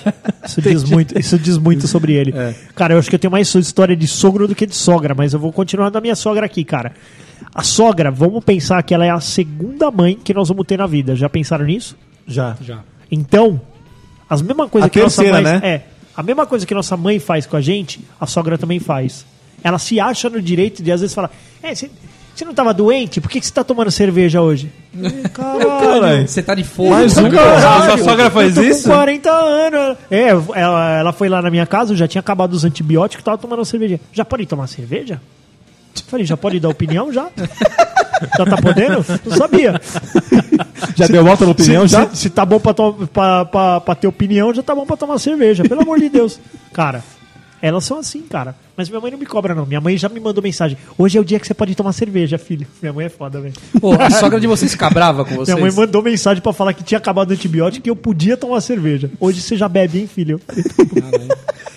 Isso 0.45 0.61
diz 0.61 0.83
muito, 0.83 1.19
isso 1.19 1.37
diz 1.37 1.57
muito 1.57 1.87
sobre 1.87 2.13
ele. 2.13 2.33
Cara, 2.75 2.93
eu 2.93 2.99
acho 2.99 3.09
que 3.09 3.15
eu 3.15 3.19
tenho 3.19 3.31
mais 3.31 3.53
história 3.55 3.95
de 3.95 4.07
sogro 4.07 4.47
do 4.47 4.55
que 4.55 4.65
de 4.65 4.75
sogra, 4.75 5.13
mas 5.15 5.33
eu 5.33 5.39
vou 5.39 5.51
continuar 5.51 5.89
da 5.89 5.99
minha 5.99 6.15
sogra 6.15 6.45
aqui, 6.45 6.63
cara. 6.63 6.93
A 7.53 7.63
sogra, 7.63 8.11
vamos 8.11 8.43
pensar 8.43 8.81
que 8.83 8.93
ela 8.93 9.05
é 9.05 9.09
a 9.09 9.19
segunda 9.19 9.89
mãe 9.91 10.17
que 10.23 10.33
nós 10.33 10.47
vamos 10.47 10.65
ter 10.65 10.77
na 10.77 10.87
vida. 10.87 11.15
Já 11.15 11.27
pensaram 11.29 11.65
nisso? 11.65 11.97
Já. 12.27 12.55
Já. 12.61 12.79
Então, 13.11 13.59
as 14.29 14.41
mesma 14.41 14.67
coisa 14.69 14.87
A 14.87 14.89
que 14.89 14.99
terceira, 14.99 15.41
nossa 15.41 15.51
mãe 15.53 15.61
né? 15.61 15.67
é, 15.67 15.81
a 16.19 16.23
mesma 16.23 16.45
coisa 16.45 16.65
que 16.65 16.73
nossa 16.73 16.97
mãe 16.97 17.17
faz 17.17 17.45
com 17.45 17.55
a 17.55 17.61
gente, 17.61 18.01
a 18.19 18.25
sogra 18.25 18.57
também 18.57 18.77
faz. 18.77 19.25
Ela 19.63 19.79
se 19.79 20.01
acha 20.01 20.29
no 20.29 20.41
direito 20.41 20.83
de 20.83 20.91
às 20.91 20.99
vezes 20.99 21.13
falar: 21.15 21.31
"É, 21.63 21.73
você 21.73 21.89
não 22.43 22.53
tava 22.53 22.73
doente? 22.73 23.21
Por 23.21 23.29
que 23.29 23.39
que 23.39 23.45
você 23.45 23.53
tá 23.53 23.63
tomando 23.63 23.89
cerveja 23.89 24.41
hoje?" 24.41 24.69
É, 25.01 25.29
Caralho. 25.29 26.27
Você 26.27 26.43
tá 26.43 26.53
de 26.53 26.65
folga. 26.65 26.91
Mais 26.95 27.17
um, 27.17 27.29
Caralho, 27.29 27.93
A 27.93 27.97
sua 27.97 28.03
sogra 28.09 28.29
faz 28.29 28.57
eu 28.57 28.63
tô 28.63 28.69
isso? 28.69 28.83
Com 28.83 28.95
40 28.95 29.31
anos. 29.31 29.97
É, 30.11 30.27
ela, 30.27 30.99
ela 30.99 31.13
foi 31.13 31.29
lá 31.29 31.41
na 31.41 31.49
minha 31.49 31.65
casa, 31.65 31.93
eu 31.93 31.97
já 31.97 32.05
tinha 32.05 32.19
acabado 32.19 32.51
os 32.51 32.65
antibióticos, 32.65 33.23
tava 33.23 33.37
tomando 33.37 33.59
uma 33.59 33.65
cerveja. 33.65 33.97
Já 34.11 34.25
pode 34.25 34.45
tomar 34.45 34.67
cerveja? 34.67 35.21
Falei, 36.09 36.25
já 36.25 36.35
pode 36.35 36.59
dar 36.59 36.69
opinião 36.69 37.11
já? 37.13 37.29
Já 38.37 38.45
tá 38.45 38.57
podendo? 38.57 39.05
Não 39.25 39.37
sabia. 39.37 39.79
Já 40.93 41.07
deu 41.07 41.23
volta 41.23 41.45
na 41.45 41.51
opinião, 41.51 41.87
se, 41.87 41.93
já? 41.93 42.09
Se, 42.09 42.15
se 42.17 42.29
tá 42.29 42.45
bom 42.45 42.59
pra, 42.59 42.73
pra, 42.73 43.45
pra, 43.45 43.79
pra 43.79 43.95
ter 43.95 44.07
opinião, 44.07 44.53
já 44.53 44.61
tá 44.61 44.75
bom 44.75 44.85
pra 44.85 44.97
tomar 44.97 45.17
cerveja. 45.19 45.63
Pelo 45.63 45.83
amor 45.83 45.99
de 45.99 46.09
Deus. 46.09 46.37
Cara, 46.73 47.01
elas 47.61 47.83
são 47.83 47.99
assim, 47.99 48.21
cara. 48.21 48.55
Mas 48.75 48.89
minha 48.89 49.01
mãe 49.01 49.11
não 49.11 49.17
me 49.17 49.25
cobra, 49.25 49.53
não. 49.53 49.65
Minha 49.65 49.81
mãe 49.81 49.97
já 49.97 50.07
me 50.07 50.19
mandou 50.19 50.43
mensagem. 50.43 50.77
Hoje 50.97 51.17
é 51.17 51.21
o 51.21 51.25
dia 51.25 51.39
que 51.39 51.47
você 51.47 51.53
pode 51.53 51.75
tomar 51.75 51.91
cerveja, 51.93 52.37
filho. 52.37 52.65
Minha 52.81 52.93
mãe 52.93 53.05
é 53.05 53.09
foda, 53.09 53.41
velho. 53.41 53.53
Pô, 53.79 53.93
a 53.93 54.09
sogra 54.09 54.39
de 54.39 54.47
vocês 54.47 54.71
fica 54.71 54.89
brava 54.89 55.25
com 55.25 55.35
vocês? 55.35 55.57
Minha 55.57 55.67
mãe 55.67 55.75
mandou 55.75 56.01
mensagem 56.01 56.41
pra 56.41 56.53
falar 56.53 56.73
que 56.73 56.83
tinha 56.83 56.97
acabado 56.97 57.31
o 57.31 57.33
antibiótico 57.33 57.87
e 57.87 57.89
eu 57.89 57.95
podia 57.95 58.37
tomar 58.37 58.61
cerveja. 58.61 59.11
Hoje 59.19 59.41
você 59.41 59.57
já 59.57 59.67
bebe, 59.67 59.99
hein, 59.99 60.07
filho? 60.07 60.39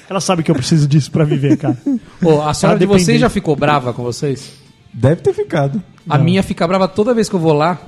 Ela 0.09 0.21
sabe 0.21 0.43
que 0.43 0.51
eu 0.51 0.55
preciso 0.55 0.87
disso 0.87 1.11
pra 1.11 1.25
viver, 1.25 1.57
cara. 1.57 1.77
Pô, 2.21 2.43
a 2.43 2.55
sogra 2.55 2.79
de 2.79 2.87
vocês 2.87 3.21
já 3.21 3.29
ficou 3.29 3.57
brava 3.57 3.93
com 3.93 4.03
vocês? 4.03 4.53
Deve 4.93 5.23
ter 5.23 5.33
ficado. 5.33 5.83
A 6.09 6.19
minha 6.19 6.43
fica 6.43 6.67
brava 6.69 6.87
toda 6.87 7.15
vez 7.15 7.29
que 7.29 7.35
eu 7.35 7.41
vou 7.41 7.53
lá 7.53 7.81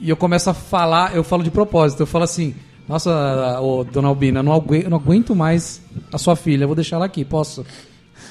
e 0.00 0.10
eu 0.10 0.16
começo 0.16 0.48
a 0.50 0.54
falar, 0.54 1.14
eu 1.16 1.24
falo 1.24 1.42
de 1.42 1.50
propósito, 1.50 2.00
eu 2.00 2.06
falo 2.06 2.24
assim, 2.24 2.54
nossa, 2.88 3.60
ô, 3.60 3.84
dona 3.84 4.08
Albina, 4.08 4.40
eu 4.40 4.42
não 4.44 4.52
aguento, 4.52 4.84
eu 4.84 4.90
não 4.90 4.98
aguento 4.98 5.34
mais 5.34 5.80
a 6.12 6.18
sua 6.18 6.36
filha, 6.36 6.64
eu 6.64 6.68
vou 6.68 6.74
deixar 6.74 6.96
ela 6.96 7.06
aqui, 7.06 7.24
posso? 7.24 7.64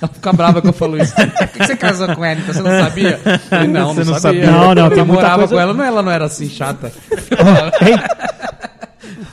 Ela 0.02 0.12
fica 0.12 0.34
brava 0.34 0.62
que 0.62 0.68
eu 0.68 0.74
falo 0.74 0.98
isso. 1.02 1.14
Por 1.16 1.48
que 1.50 1.66
você 1.66 1.76
casou 1.76 2.14
com 2.16 2.26
ela? 2.26 2.40
Então 2.40 2.54
você 2.54 2.62
não 2.62 2.80
sabia? 2.84 3.20
Eu 3.24 3.40
falei, 3.40 3.68
não, 3.68 3.94
Você 3.94 4.04
não, 4.04 4.14
não 4.14 4.20
sabia. 4.20 4.46
Não, 4.52 4.76
não, 4.76 4.86
eu 4.86 4.90
tem 4.92 4.98
muita 5.06 5.14
morava 5.14 5.38
coisa- 5.40 5.54
com 5.56 5.60
ela, 5.62 5.74
não, 5.74 5.84
ela 5.86 6.02
não 6.02 6.12
era 6.12 6.26
assim 6.26 6.50
chata. 6.50 6.92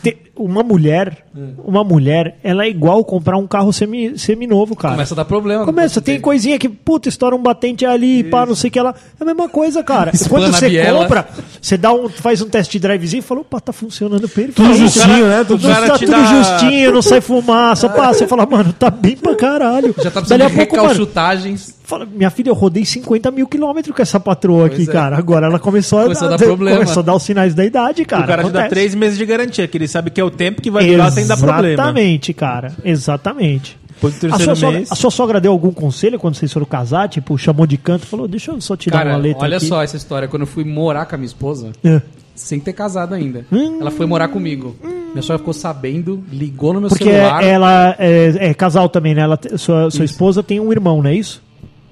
Te- 0.02 0.16
Uma 0.42 0.62
mulher, 0.62 1.24
uma 1.64 1.84
mulher, 1.84 2.36
ela 2.42 2.64
é 2.64 2.68
igual 2.68 3.04
comprar 3.04 3.36
um 3.36 3.46
carro 3.46 3.72
semi, 3.72 4.18
seminovo, 4.18 4.74
cara. 4.74 4.94
Começa 4.94 5.14
a 5.14 5.16
dar 5.16 5.24
problema. 5.24 5.64
Começa, 5.64 6.00
tem 6.00 6.20
coisinha 6.20 6.58
que, 6.58 6.68
puta, 6.68 7.08
estoura 7.08 7.36
um 7.36 7.42
batente 7.42 7.84
ali, 7.84 8.24
pá, 8.24 8.46
não 8.46 8.54
sei 8.54 8.68
o 8.68 8.72
que 8.72 8.80
lá. 8.80 8.94
É 9.18 9.22
a 9.22 9.26
mesma 9.26 9.48
coisa, 9.48 9.82
cara. 9.82 10.10
Espana 10.14 10.46
Quando 10.46 10.54
a 10.54 10.58
você 10.58 10.84
compra, 10.92 11.28
você 11.60 11.76
dá 11.76 11.92
um, 11.92 12.08
faz 12.08 12.40
um 12.42 12.48
test 12.48 12.74
drivezinho 12.78 13.20
e 13.20 13.22
fala, 13.22 13.40
opa, 13.42 13.60
tá 13.60 13.72
funcionando 13.72 14.28
perfeito. 14.28 14.54
Tudo 14.54 14.74
justinho, 14.74 15.26
né? 15.26 15.44
Tudo 15.44 15.68
cara 15.68 15.86
tá 15.88 15.98
tudo 15.98 16.10
dá- 16.10 16.24
justinho, 16.24 16.92
não 16.92 17.02
sai 17.02 17.20
fumaça. 17.22 17.88
Pá, 17.88 18.12
você 18.12 18.26
fala, 18.26 18.46
mano, 18.46 18.72
tá 18.72 18.90
bem 18.90 19.16
pra 19.16 19.34
caralho. 19.36 19.94
Já 19.98 20.10
tá 20.10 20.20
Dali 20.20 20.26
precisando 20.26 20.42
a 20.42 20.48
de 20.48 20.54
pouco, 20.56 20.76
mano, 20.76 20.88
recalchutagens. 20.88 21.74
fala, 21.84 22.06
minha 22.06 22.30
filha, 22.30 22.50
eu 22.50 22.54
rodei 22.54 22.84
50 22.84 23.30
mil 23.30 23.46
quilômetros 23.46 23.94
com 23.94 24.02
essa 24.02 24.18
patroa 24.20 24.66
aqui, 24.66 24.82
é. 24.82 24.86
cara. 24.86 25.16
Agora 25.16 25.46
ela 25.46 25.58
começou, 25.58 26.02
Começou 26.02 26.26
a 26.28 26.30
dar 26.30 26.36
dar, 26.36 26.44
problema. 26.46 26.78
começou 26.78 27.00
a 27.00 27.04
dar 27.04 27.14
os 27.14 27.22
sinais 27.22 27.54
da 27.54 27.64
idade, 27.64 28.04
cara. 28.04 28.22
o 28.24 28.26
cara 28.26 28.44
te 28.44 28.50
dá 28.50 28.68
três 28.68 28.94
meses 28.94 29.18
de 29.18 29.26
garantia, 29.26 29.66
que 29.68 29.76
ele 29.76 29.88
sabe 29.88 30.10
que 30.10 30.20
é 30.20 30.24
o 30.24 30.29
tempo 30.30 30.62
que 30.62 30.70
vai 30.70 30.86
durar 30.86 31.10
sem 31.12 31.26
dar 31.26 31.36
problema. 31.36 31.72
Exatamente, 31.74 32.32
cara. 32.32 32.72
Exatamente. 32.84 33.78
Depois 33.94 34.14
do 34.14 34.16
A 34.16 34.20
terceiro 34.30 34.44
sua, 34.44 34.56
sogra, 34.56 34.76
mês. 34.78 34.92
a 34.92 34.94
sua 34.94 35.10
sogra 35.10 35.40
deu 35.40 35.52
algum 35.52 35.72
conselho 35.72 36.18
quando 36.18 36.34
vocês 36.34 36.50
foram 36.52 36.64
casar? 36.64 37.08
Tipo, 37.08 37.36
chamou 37.36 37.66
de 37.66 37.76
canto 37.76 38.04
e 38.04 38.06
falou: 38.06 38.26
Deixa 38.26 38.50
eu 38.50 38.60
só 38.60 38.74
te 38.76 38.88
dar 38.90 38.98
Cara, 38.98 39.10
uma 39.10 39.18
letra 39.18 39.42
olha 39.44 39.56
aqui. 39.58 39.66
só 39.66 39.82
essa 39.82 39.96
história. 39.96 40.26
Quando 40.26 40.42
eu 40.42 40.46
fui 40.46 40.64
morar 40.64 41.04
com 41.04 41.14
a 41.16 41.18
minha 41.18 41.26
esposa, 41.26 41.70
É. 41.84 42.00
sem 42.34 42.58
ter 42.58 42.72
casado 42.72 43.14
ainda, 43.14 43.44
Hum. 43.52 43.78
ela 43.80 43.90
foi 43.90 44.06
morar 44.06 44.28
comigo. 44.28 44.74
Minha 45.12 45.22
sogra 45.22 45.38
ficou 45.38 45.52
sabendo, 45.52 46.22
ligou 46.32 46.72
no 46.72 46.80
meu 46.80 46.88
Porque 46.88 47.04
celular. 47.04 47.42
ela 47.44 47.94
é, 47.98 48.50
é 48.50 48.54
casal 48.54 48.88
também, 48.88 49.14
né? 49.14 49.22
Ela, 49.22 49.38
sua 49.56 49.90
sua 49.90 50.04
esposa 50.04 50.42
tem 50.42 50.58
um 50.60 50.72
irmão, 50.72 51.02
não 51.02 51.10
é 51.10 51.14
isso? 51.14 51.42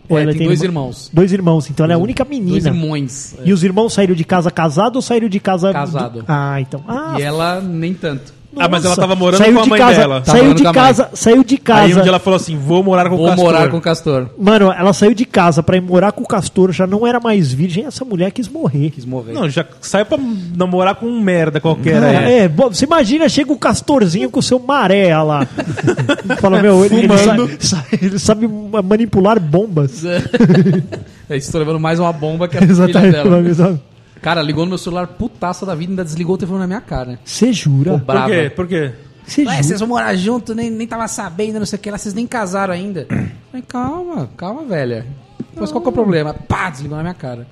Ou 0.08 0.18
É, 0.18 0.22
ela 0.22 0.32
tem 0.32 0.46
dois 0.46 0.62
irmãos. 0.62 1.10
Dois 1.12 1.32
irmãos, 1.32 1.68
então 1.70 1.84
ela 1.84 1.92
é 1.92 1.96
a 1.96 1.98
única 1.98 2.24
menina. 2.24 2.50
Dois 2.52 2.66
irmãos. 2.66 3.34
E 3.44 3.52
os 3.52 3.62
irmãos 3.62 3.92
saíram 3.92 4.14
de 4.14 4.24
casa 4.24 4.50
casado 4.50 4.96
ou 4.96 5.02
saíram 5.02 5.28
de 5.28 5.38
casa. 5.40 5.72
Casado. 5.72 6.24
Ah, 6.26 6.60
então. 6.60 6.82
Ah, 6.88 7.16
E 7.18 7.22
ela 7.22 7.60
nem 7.60 7.92
tanto. 7.94 8.37
Ah, 8.56 8.66
mas 8.68 8.80
ela 8.84 8.90
nossa. 8.90 9.00
tava 9.00 9.14
morando 9.14 9.38
Saiu 9.38 9.52
com 9.54 9.60
a 9.60 9.62
de 9.64 9.68
mãe 9.70 9.78
casa, 9.78 9.98
dela. 10.00 10.22
Saiu 10.24 10.54
de 10.54 10.62
casa, 10.72 11.10
saiu 11.12 11.44
de 11.44 11.54
Aí 11.54 11.58
casa. 11.60 12.00
onde 12.00 12.08
ela 12.08 12.18
falou 12.18 12.36
assim, 12.36 12.56
vou 12.56 12.82
morar 12.82 13.08
com 13.08 13.14
o 13.14 13.18
Vou 13.18 13.26
Castor. 13.28 13.44
morar 13.44 13.68
com 13.68 13.76
o 13.76 13.80
Castor. 13.80 14.26
Mano, 14.38 14.72
ela 14.72 14.92
saiu 14.92 15.14
de 15.14 15.24
casa 15.26 15.62
pra 15.62 15.76
ir 15.76 15.80
morar 15.82 16.12
com 16.12 16.22
o 16.22 16.26
Castor, 16.26 16.72
já 16.72 16.86
não 16.86 17.06
era 17.06 17.20
mais 17.20 17.52
virgem, 17.52 17.84
essa 17.84 18.04
mulher 18.04 18.30
quis 18.32 18.48
morrer. 18.48 18.90
Quis 18.90 19.04
morrer. 19.04 19.32
Não, 19.32 19.48
já 19.50 19.64
sai 19.80 20.04
pra 20.04 20.18
namorar 20.56 20.94
com 20.96 21.06
um 21.06 21.20
merda 21.20 21.60
qualquer 21.60 22.02
aí. 22.02 22.32
É, 22.40 22.48
bom, 22.48 22.68
você 22.68 22.84
imagina, 22.86 23.28
chega 23.28 23.52
o 23.52 23.58
Castorzinho 23.58 24.30
com 24.30 24.40
o 24.40 24.42
seu 24.42 24.58
maré 24.58 25.16
lá. 25.18 25.46
Fala, 26.40 26.60
meu, 26.62 26.84
ele, 26.84 26.96
ele 27.04 27.18
sabe, 27.18 27.56
sa- 27.60 27.84
ele 28.00 28.18
sabe 28.18 28.48
manipular 28.82 29.38
bombas. 29.38 30.02
É, 31.30 31.36
estou 31.36 31.58
levando 31.58 31.78
mais 31.78 32.00
uma 32.00 32.10
bomba 32.10 32.48
que 32.48 32.56
a 32.56 32.60
filha 32.66 32.74
dela. 33.12 33.38
Exatamente. 33.46 33.80
Cara, 34.22 34.42
ligou 34.42 34.64
no 34.64 34.70
meu 34.70 34.78
celular 34.78 35.06
putaça 35.06 35.64
da 35.64 35.74
vida, 35.74 35.92
ainda 35.92 36.04
desligou 36.04 36.34
o 36.34 36.38
telefone 36.38 36.60
na 36.60 36.66
minha 36.66 36.80
cara. 36.80 37.18
Você 37.24 37.52
jura? 37.52 37.92
Pô, 37.92 37.98
Por 37.98 38.04
brava. 38.06 38.30
quê? 38.30 38.50
Por 38.50 38.66
quê? 38.66 38.92
Você 39.26 39.42
Ué, 39.42 39.50
jura? 39.52 39.62
vocês 39.62 39.80
vão 39.80 39.88
morar 39.88 40.14
junto, 40.16 40.54
nem, 40.54 40.70
nem 40.70 40.86
tava 40.86 41.06
sabendo, 41.08 41.58
não 41.58 41.66
sei 41.66 41.78
o 41.78 41.82
que 41.82 41.90
lá, 41.90 41.98
vocês 41.98 42.14
nem 42.14 42.26
casaram 42.26 42.72
ainda. 42.74 43.06
Falei, 43.50 43.64
calma, 43.66 44.28
calma, 44.36 44.64
velha. 44.64 45.06
Mas 45.54 45.70
qual 45.70 45.80
que 45.82 45.88
é 45.88 45.90
o 45.90 45.94
problema? 45.94 46.34
Pá, 46.34 46.70
desligou 46.70 46.96
na 46.96 47.02
minha 47.02 47.14
cara. 47.14 47.46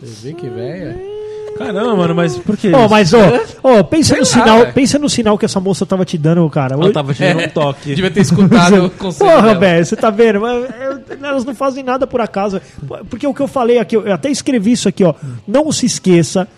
Você 0.00 0.28
vê 0.28 0.34
que 0.34 0.48
velha? 0.48 1.11
Caramba, 1.56 1.94
mano, 1.96 2.14
mas 2.14 2.36
por 2.38 2.56
quê? 2.56 2.72
Ô, 2.74 2.88
mas, 2.88 3.12
ô, 3.12 3.18
ô, 3.62 3.84
pensa, 3.84 4.14
Sei 4.14 4.16
no 4.18 4.24
lá, 4.24 4.30
sinal, 4.32 4.58
velho. 4.60 4.72
pensa 4.72 4.98
no 4.98 5.08
sinal 5.08 5.38
que 5.38 5.44
essa 5.44 5.60
moça 5.60 5.84
tava 5.86 6.04
te 6.04 6.16
dando, 6.18 6.48
cara. 6.50 6.74
Ela 6.74 6.92
tava 6.92 7.12
te 7.14 7.20
dando 7.20 7.40
É, 7.40 7.46
um 7.46 7.50
toque. 7.50 7.94
Devia 7.94 8.10
ter 8.10 8.20
escutado 8.20 8.86
o 8.86 8.90
conselho 8.90 9.30
Porra, 9.30 9.54
velho, 9.54 9.84
você 9.86 9.96
tá 9.96 10.10
vendo? 10.10 10.40
Mas, 10.40 10.64
eu- 10.80 11.02
Elas 11.26 11.44
não 11.44 11.54
fazem 11.54 11.84
nada 11.84 12.06
por 12.06 12.20
acaso. 12.20 12.60
Porque 13.08 13.26
o 13.26 13.34
que 13.34 13.40
eu 13.42 13.48
falei 13.48 13.78
aqui, 13.78 13.96
eu 13.96 14.12
até 14.12 14.30
escrevi 14.30 14.72
isso 14.72 14.88
aqui, 14.88 15.04
ó. 15.04 15.14
Não 15.46 15.70
se 15.70 15.86
esqueça 15.86 16.48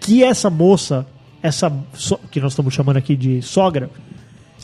que 0.00 0.22
essa 0.24 0.48
moça, 0.48 1.04
essa 1.42 1.70
so- 1.94 2.20
que 2.30 2.40
nós 2.40 2.52
estamos 2.52 2.72
chamando 2.72 2.96
aqui 2.96 3.14
de 3.16 3.42
sogra, 3.42 3.90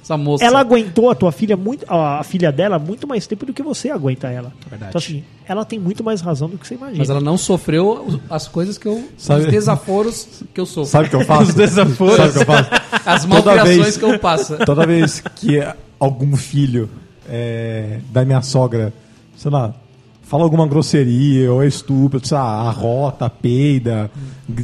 Essa 0.05 0.19
moça. 0.19 0.45
ela 0.45 0.61
aguentou 0.61 1.09
a 1.09 1.15
tua 1.15 1.33
filha 1.33 1.57
muito, 1.57 1.87
a, 1.89 2.23
filha 2.23 2.53
dela 2.53 2.79
muito 2.79 3.09
mais 3.09 3.27
tempo 3.27 3.47
do 3.47 3.55
que 3.55 3.63
você 3.63 3.89
aguenta 3.89 4.29
ela. 4.29 4.53
Verdade. 4.69 4.91
Então 4.91 4.99
assim, 4.99 5.25
ela 5.49 5.65
tem 5.65 5.79
muito 5.79 6.05
mais 6.05 6.21
razão 6.21 6.47
do 6.47 6.59
que 6.59 6.69
você 6.69 6.75
imagina. 6.75 6.99
Mas 6.99 7.09
ela 7.09 7.23
não 7.23 7.39
sofreu 7.39 8.21
as 8.29 8.47
coisas 8.47 8.77
que 8.77 8.87
eu. 8.87 9.03
Sabe- 9.17 9.47
Os 9.47 9.51
desaforos 9.51 10.43
que 10.53 10.61
eu 10.61 10.67
sofro. 10.67 10.91
Sabe 10.91 11.07
o 11.07 11.11
que 11.11 11.17
eu 11.17 11.25
faço? 11.25 11.43
Os 11.49 11.55
desaforos. 11.55 12.17
Sabe 12.17 12.29
o 12.29 12.33
que 12.35 12.39
eu 12.39 12.45
faço? 12.45 12.71
As 13.07 13.25
malcriações 13.25 13.97
que 13.97 14.05
eu 14.05 14.19
passo. 14.19 14.59
Toda 14.67 14.87
vez 14.87 15.21
que 15.37 15.67
algum 15.99 16.37
filho 16.37 16.91
é, 17.27 18.01
da 18.13 18.27
minha 18.27 18.43
sogra, 18.43 18.93
sei 19.39 19.51
lá, 19.51 19.75
fala 20.23 20.43
alguma 20.45 20.67
grosseria, 20.67 21.51
ou 21.51 21.63
é 21.63 21.67
estúpido, 21.67 22.27
sei 22.27 22.37
lá, 22.37 22.69
arrota, 22.69 23.31
peida, 23.31 24.11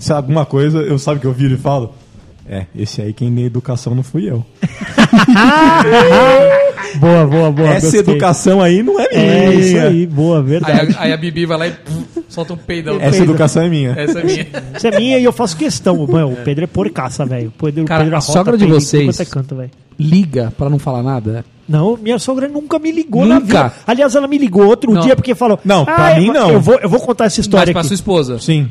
sei 0.00 0.12
lá, 0.12 0.18
alguma 0.18 0.44
coisa, 0.44 0.80
eu 0.80 0.98
sabe 0.98 1.18
que 1.18 1.26
eu 1.26 1.32
viro 1.32 1.54
e 1.54 1.58
falo. 1.58 1.94
É, 2.46 2.66
esse 2.74 3.00
aí 3.00 3.12
quem 3.12 3.32
deu 3.32 3.46
educação 3.46 3.94
não 3.94 4.02
fui 4.02 4.28
eu. 4.28 4.44
Boa, 6.98 7.26
boa, 7.26 7.50
boa. 7.52 7.68
Essa 7.70 7.82
gostei. 7.92 8.00
educação 8.00 8.60
aí 8.60 8.82
não 8.82 8.98
é 9.00 9.08
minha. 9.08 9.22
É 9.22 9.54
isso 9.54 9.78
aí, 9.78 10.06
boa, 10.06 10.38
Aí 10.38 10.44
verdade. 10.44 10.96
a, 10.98 11.02
aí 11.02 11.12
a 11.12 11.16
Bibi 11.16 11.46
vai 11.46 11.58
lá 11.58 11.68
e 11.68 11.70
pum, 11.70 12.02
solta 12.28 12.52
um 12.52 12.56
peidão. 12.56 12.98
Essa 13.00 13.22
educação 13.22 13.62
é 13.62 13.68
minha. 13.68 13.90
Essa 13.96 14.20
é 14.20 14.24
minha. 14.24 14.46
Isso 14.76 14.86
é 14.86 14.98
minha 14.98 15.18
e 15.18 15.24
eu 15.24 15.32
faço 15.32 15.56
questão. 15.56 16.06
Mano, 16.06 16.32
o 16.32 16.36
Pedro 16.36 16.64
é 16.64 16.66
porcaça, 16.66 17.24
velho. 17.24 17.48
O 17.48 17.64
Pedro, 17.64 17.82
o 17.84 17.86
Cara, 17.86 18.02
Pedro 18.02 18.16
a 18.16 18.18
arrota 18.18 18.32
sogra 18.32 18.56
de 18.58 18.64
peito 18.64 18.76
em 18.76 18.80
vocês- 18.80 19.02
tudo 19.04 19.14
quanto 19.16 19.28
é 19.28 19.30
canto, 19.30 19.56
velho. 19.56 19.70
Liga 19.98 20.52
pra 20.56 20.68
não 20.68 20.78
falar 20.78 21.02
nada. 21.02 21.44
Não, 21.68 21.96
minha 21.96 22.18
sogra 22.18 22.48
nunca 22.48 22.78
me 22.78 22.90
ligou 22.90 23.24
na 23.24 23.36
Nunca? 23.36 23.46
vida. 23.46 23.72
Aliás, 23.86 24.14
ela 24.16 24.26
me 24.26 24.38
ligou 24.38 24.66
outro 24.66 24.92
Não. 24.92 25.00
dia 25.02 25.14
porque 25.14 25.34
falou. 25.34 25.60
Não, 25.64 25.84
pra 25.84 26.08
"Ah, 26.08 26.14
mim 26.18 26.26
eu- 26.28 26.32
não." 26.34 26.50
Eu 26.50 26.60
vou, 26.60 26.78
eu 26.80 26.88
vou 26.88 26.98
contar 27.00 27.26
essa 27.26 27.38
Mas 27.38 27.46
história 27.46 27.72
pra 27.72 27.80
aqui. 27.80 27.88
sua 27.88 27.94
esposa. 27.94 28.38
Sim. 28.40 28.68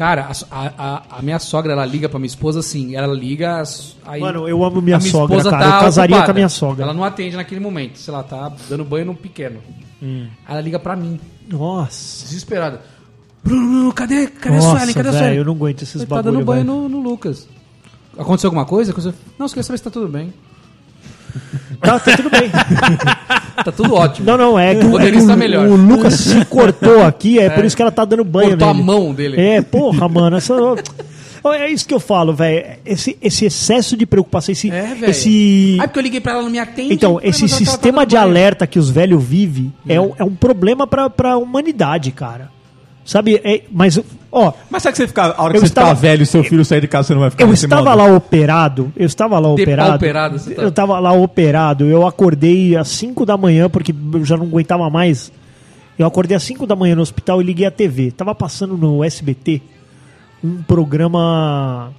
Cara, 0.00 0.30
a, 0.50 0.56
a- 0.66 0.72
a- 0.78 1.02
a 1.18 1.22
minha 1.22 1.38
sogra, 1.38 1.72
ela 1.74 1.84
liga 1.84 2.08
pra 2.08 2.18
minha 2.18 2.26
esposa 2.26 2.60
assim. 2.60 2.96
Ela 2.96 3.12
liga. 3.14 3.62
Aí, 4.06 4.18
Mano, 4.18 4.48
eu 4.48 4.64
amo 4.64 4.80
minha 4.80 4.96
a 4.96 5.00
sogra, 5.00 5.44
cara. 5.44 5.58
tá 5.58 5.76
Eu 5.76 5.80
casaria 5.82 6.16
ocupada. 6.16 6.24
com 6.24 6.30
a 6.30 6.34
minha 6.34 6.48
sogra. 6.48 6.84
Ela 6.84 6.94
não 6.94 7.04
atende 7.04 7.36
naquele 7.36 7.60
momento. 7.60 7.98
Sei 7.98 8.10
lá, 8.10 8.22
tá 8.22 8.50
dando 8.66 8.82
banho 8.82 9.04
no 9.04 9.14
pequeno. 9.14 9.60
Hum. 10.02 10.26
Aí 10.46 10.54
ela 10.54 10.62
liga 10.62 10.78
pra 10.78 10.96
mim, 10.96 11.20
Nossa. 11.46 12.24
desesperada. 12.24 12.80
Bruno, 13.44 13.92
cadê, 13.92 14.26
cadê 14.28 14.56
a 14.56 14.58
Nossa, 14.62 14.78
Suelen? 14.78 14.94
Cadê 14.94 15.08
a 15.10 15.12
Suelen? 15.12 15.36
eu 15.36 15.44
não 15.44 15.52
aguento 15.52 15.82
esses 15.82 15.96
Ele 15.96 16.06
tá 16.06 16.16
bagulho, 16.16 16.32
dando 16.32 16.44
banho 16.46 16.64
no, 16.64 16.88
no 16.88 17.00
Lucas. 17.02 17.46
Aconteceu 18.16 18.48
alguma 18.48 18.64
coisa? 18.64 18.92
Aconteceu- 18.92 19.14
Não, 19.38 19.46
você 19.48 19.54
quer 19.56 19.62
saber 19.64 19.76
se 19.76 19.84
tá 19.84 19.90
tudo 19.90 20.08
bem. 20.08 20.32
Tá, 21.80 21.98
tá 21.98 22.16
tudo 22.16 22.30
bem. 22.30 22.50
Tá 23.62 23.70
tudo 23.70 23.92
ótimo. 23.94 24.24
Não, 24.26 24.38
não, 24.38 24.58
é 24.58 24.74
que, 24.74 24.86
O 24.86 24.98
é 24.98 25.10
que 25.12 25.26
tá 25.26 25.36
melhor. 25.36 25.66
o 25.66 25.76
Lucas 25.76 26.14
se 26.14 26.42
cortou 26.46 27.02
aqui, 27.02 27.38
é, 27.38 27.50
por 27.50 27.62
isso 27.62 27.76
que 27.76 27.82
ela 27.82 27.90
tá 27.92 28.06
dando 28.06 28.24
banho 28.24 28.50
Cortou 28.50 28.68
a 28.68 28.72
nele. 28.72 28.86
mão 28.86 29.12
dele. 29.12 29.38
É, 29.38 29.60
porra, 29.60 30.08
mano, 30.08 30.38
essa... 30.38 30.54
É 31.44 31.68
isso 31.70 31.86
que 31.86 31.92
eu 31.92 32.00
falo, 32.00 32.32
velho. 32.32 32.64
Esse, 32.86 33.18
esse 33.20 33.44
excesso 33.44 33.98
de 33.98 34.06
preocupação, 34.06 34.52
esse... 34.52 34.70
É, 34.70 34.96
esse... 35.08 35.76
Ah, 35.78 35.82
porque 35.86 35.98
eu 35.98 36.02
liguei 36.02 36.20
pra 36.22 36.32
ela, 36.32 36.42
não 36.42 36.48
me 36.50 36.58
atende. 36.58 36.94
Então, 36.94 37.20
esse 37.22 37.46
sistema 37.50 38.06
de 38.06 38.16
alerta 38.16 38.66
que 38.66 38.78
os 38.78 38.88
velhos 38.88 39.22
vivem 39.22 39.70
é, 39.86 40.00
um, 40.00 40.12
é 40.18 40.24
um 40.24 40.34
problema 40.34 40.86
pra, 40.86 41.10
pra 41.10 41.36
humanidade, 41.36 42.12
cara. 42.12 42.50
Sabe? 43.04 43.40
É- 43.44 43.62
mas, 43.70 44.00
ó, 44.32 44.52
Mas 44.70 44.82
sabe 44.82 44.92
que 44.92 44.98
você 44.98 45.08
ficar, 45.08 45.34
a 45.36 45.42
hora 45.42 45.52
que 45.52 45.56
Eu 45.58 45.60
você 45.60 45.66
estava- 45.66 45.88
ficar 45.88 46.00
velho 46.00 46.22
e 46.22 46.26
seu 46.26 46.42
filho 46.44 46.64
sair 46.64 46.80
de 46.80 46.88
casa, 46.88 47.08
você 47.08 47.14
não 47.14 47.20
vai 47.20 47.30
ficar 47.30 47.44
eu 47.44 47.52
estava 47.52 47.82
modo? 47.84 47.96
lá 47.96 48.04
operado, 48.16 48.92
eu 48.96 49.06
estava 49.06 49.38
lá 49.38 49.54
De 49.54 49.62
operado. 49.62 50.38
você 50.38 50.54
tá- 50.54 50.62
Eu 50.62 50.68
estava 50.68 50.98
lá 50.98 51.12
operado, 51.12 51.84
eu 51.86 52.06
acordei 52.06 52.76
às 52.76 52.88
5 52.88 53.24
da 53.26 53.36
manhã, 53.36 53.68
porque 53.68 53.94
eu 54.14 54.24
já 54.24 54.36
não 54.36 54.46
aguentava 54.46 54.88
mais. 54.90 55.32
Eu 55.98 56.06
acordei 56.06 56.36
às 56.36 56.42
5 56.42 56.66
da 56.66 56.74
manhã 56.74 56.94
no 56.96 57.02
hospital 57.02 57.40
e 57.42 57.44
liguei 57.44 57.66
a 57.66 57.70
TV. 57.70 58.10
Tava 58.10 58.34
passando 58.34 58.76
no 58.76 59.04
SBT 59.04 59.60
um 60.42 60.62
programa 60.62 61.92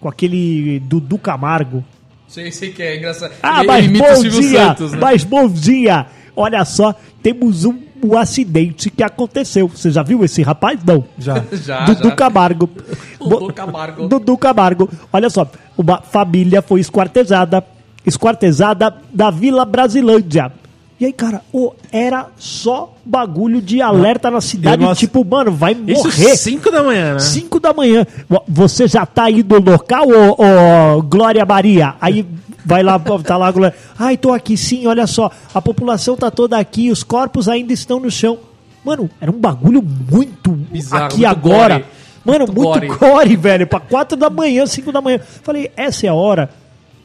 com 0.00 0.08
aquele 0.08 0.80
Dudu 0.80 1.18
Camargo. 1.18 1.84
Sei, 2.28 2.52
sei 2.52 2.70
que 2.70 2.80
é 2.82 2.96
engraçado. 2.96 3.32
Ah, 3.42 3.58
Ele 3.58 3.66
mas 3.66 3.86
bom 3.88 4.22
dia, 4.22 4.66
Santos, 4.66 4.92
né? 4.92 4.98
mas 5.00 5.24
bom 5.24 5.48
dia. 5.48 6.06
Olha 6.36 6.64
só, 6.64 6.94
temos 7.22 7.64
um, 7.64 7.76
um 8.02 8.16
acidente 8.16 8.90
que 8.90 9.02
aconteceu. 9.02 9.68
Você 9.68 9.90
já 9.90 10.02
viu 10.02 10.24
esse 10.24 10.42
rapaz? 10.42 10.80
Não. 10.84 11.04
Já. 11.18 11.44
Já, 11.52 11.84
Dudu 11.84 12.08
já. 12.08 12.16
Camargo. 12.16 12.70
Dudu 13.20 13.52
Camargo. 13.52 14.08
Dudu 14.08 14.38
Camargo. 14.38 14.90
Olha 15.12 15.28
só, 15.30 15.46
uma 15.76 16.00
família 16.00 16.62
foi 16.62 16.80
esquartejada, 16.80 17.64
esquartejada 18.04 18.94
da 19.12 19.30
Vila 19.30 19.64
Brasilândia. 19.64 20.52
E 21.00 21.06
aí, 21.06 21.12
cara, 21.14 21.40
ô, 21.50 21.72
era 21.90 22.26
só 22.36 22.94
bagulho 23.04 23.62
de 23.62 23.80
alerta 23.80 24.30
na 24.30 24.40
cidade, 24.42 24.84
ass- 24.84 24.98
tipo, 24.98 25.24
mano, 25.24 25.50
vai 25.50 25.72
Isso 25.72 26.04
morrer. 26.04 26.36
5 26.36 26.70
da 26.70 26.82
manhã, 26.82 27.12
né? 27.14 27.18
5 27.20 27.58
da 27.58 27.72
manhã. 27.72 28.06
Você 28.46 28.86
já 28.86 29.06
tá 29.06 29.24
aí 29.24 29.42
no 29.42 29.58
local, 29.58 30.06
ô, 30.10 31.02
Glória 31.02 31.44
Maria? 31.46 31.94
Aí 32.00 32.26
vai 32.66 32.82
lá, 32.82 32.98
tá 33.24 33.36
lá 33.38 33.46
a 33.48 33.50
Glória. 33.50 33.74
Ai, 33.98 34.18
tô 34.18 34.30
aqui 34.30 34.58
sim, 34.58 34.86
olha 34.86 35.06
só. 35.06 35.30
A 35.54 35.62
população 35.62 36.16
tá 36.18 36.30
toda 36.30 36.58
aqui, 36.58 36.90
os 36.90 37.02
corpos 37.02 37.48
ainda 37.48 37.72
estão 37.72 37.98
no 37.98 38.10
chão. 38.10 38.36
Mano, 38.84 39.08
era 39.20 39.30
um 39.30 39.38
bagulho 39.38 39.82
muito 39.82 40.50
Bizarro, 40.52 41.04
aqui 41.06 41.16
muito 41.22 41.30
agora. 41.30 41.74
gore. 41.78 41.84
Mano, 42.22 42.38
Muito 42.46 42.54
muito, 42.54 42.86
gore. 42.86 42.86
gore. 42.98 43.36
velho. 43.36 43.66
Pra 43.66 43.80
4 43.80 44.18
da 44.18 44.28
manhã, 44.28 44.66
5 44.66 44.92
da 44.92 45.00
manhã. 45.00 45.18
Falei, 45.42 45.70
essa 45.74 46.04
é 46.06 46.10
a 46.10 46.14
hora 46.14 46.50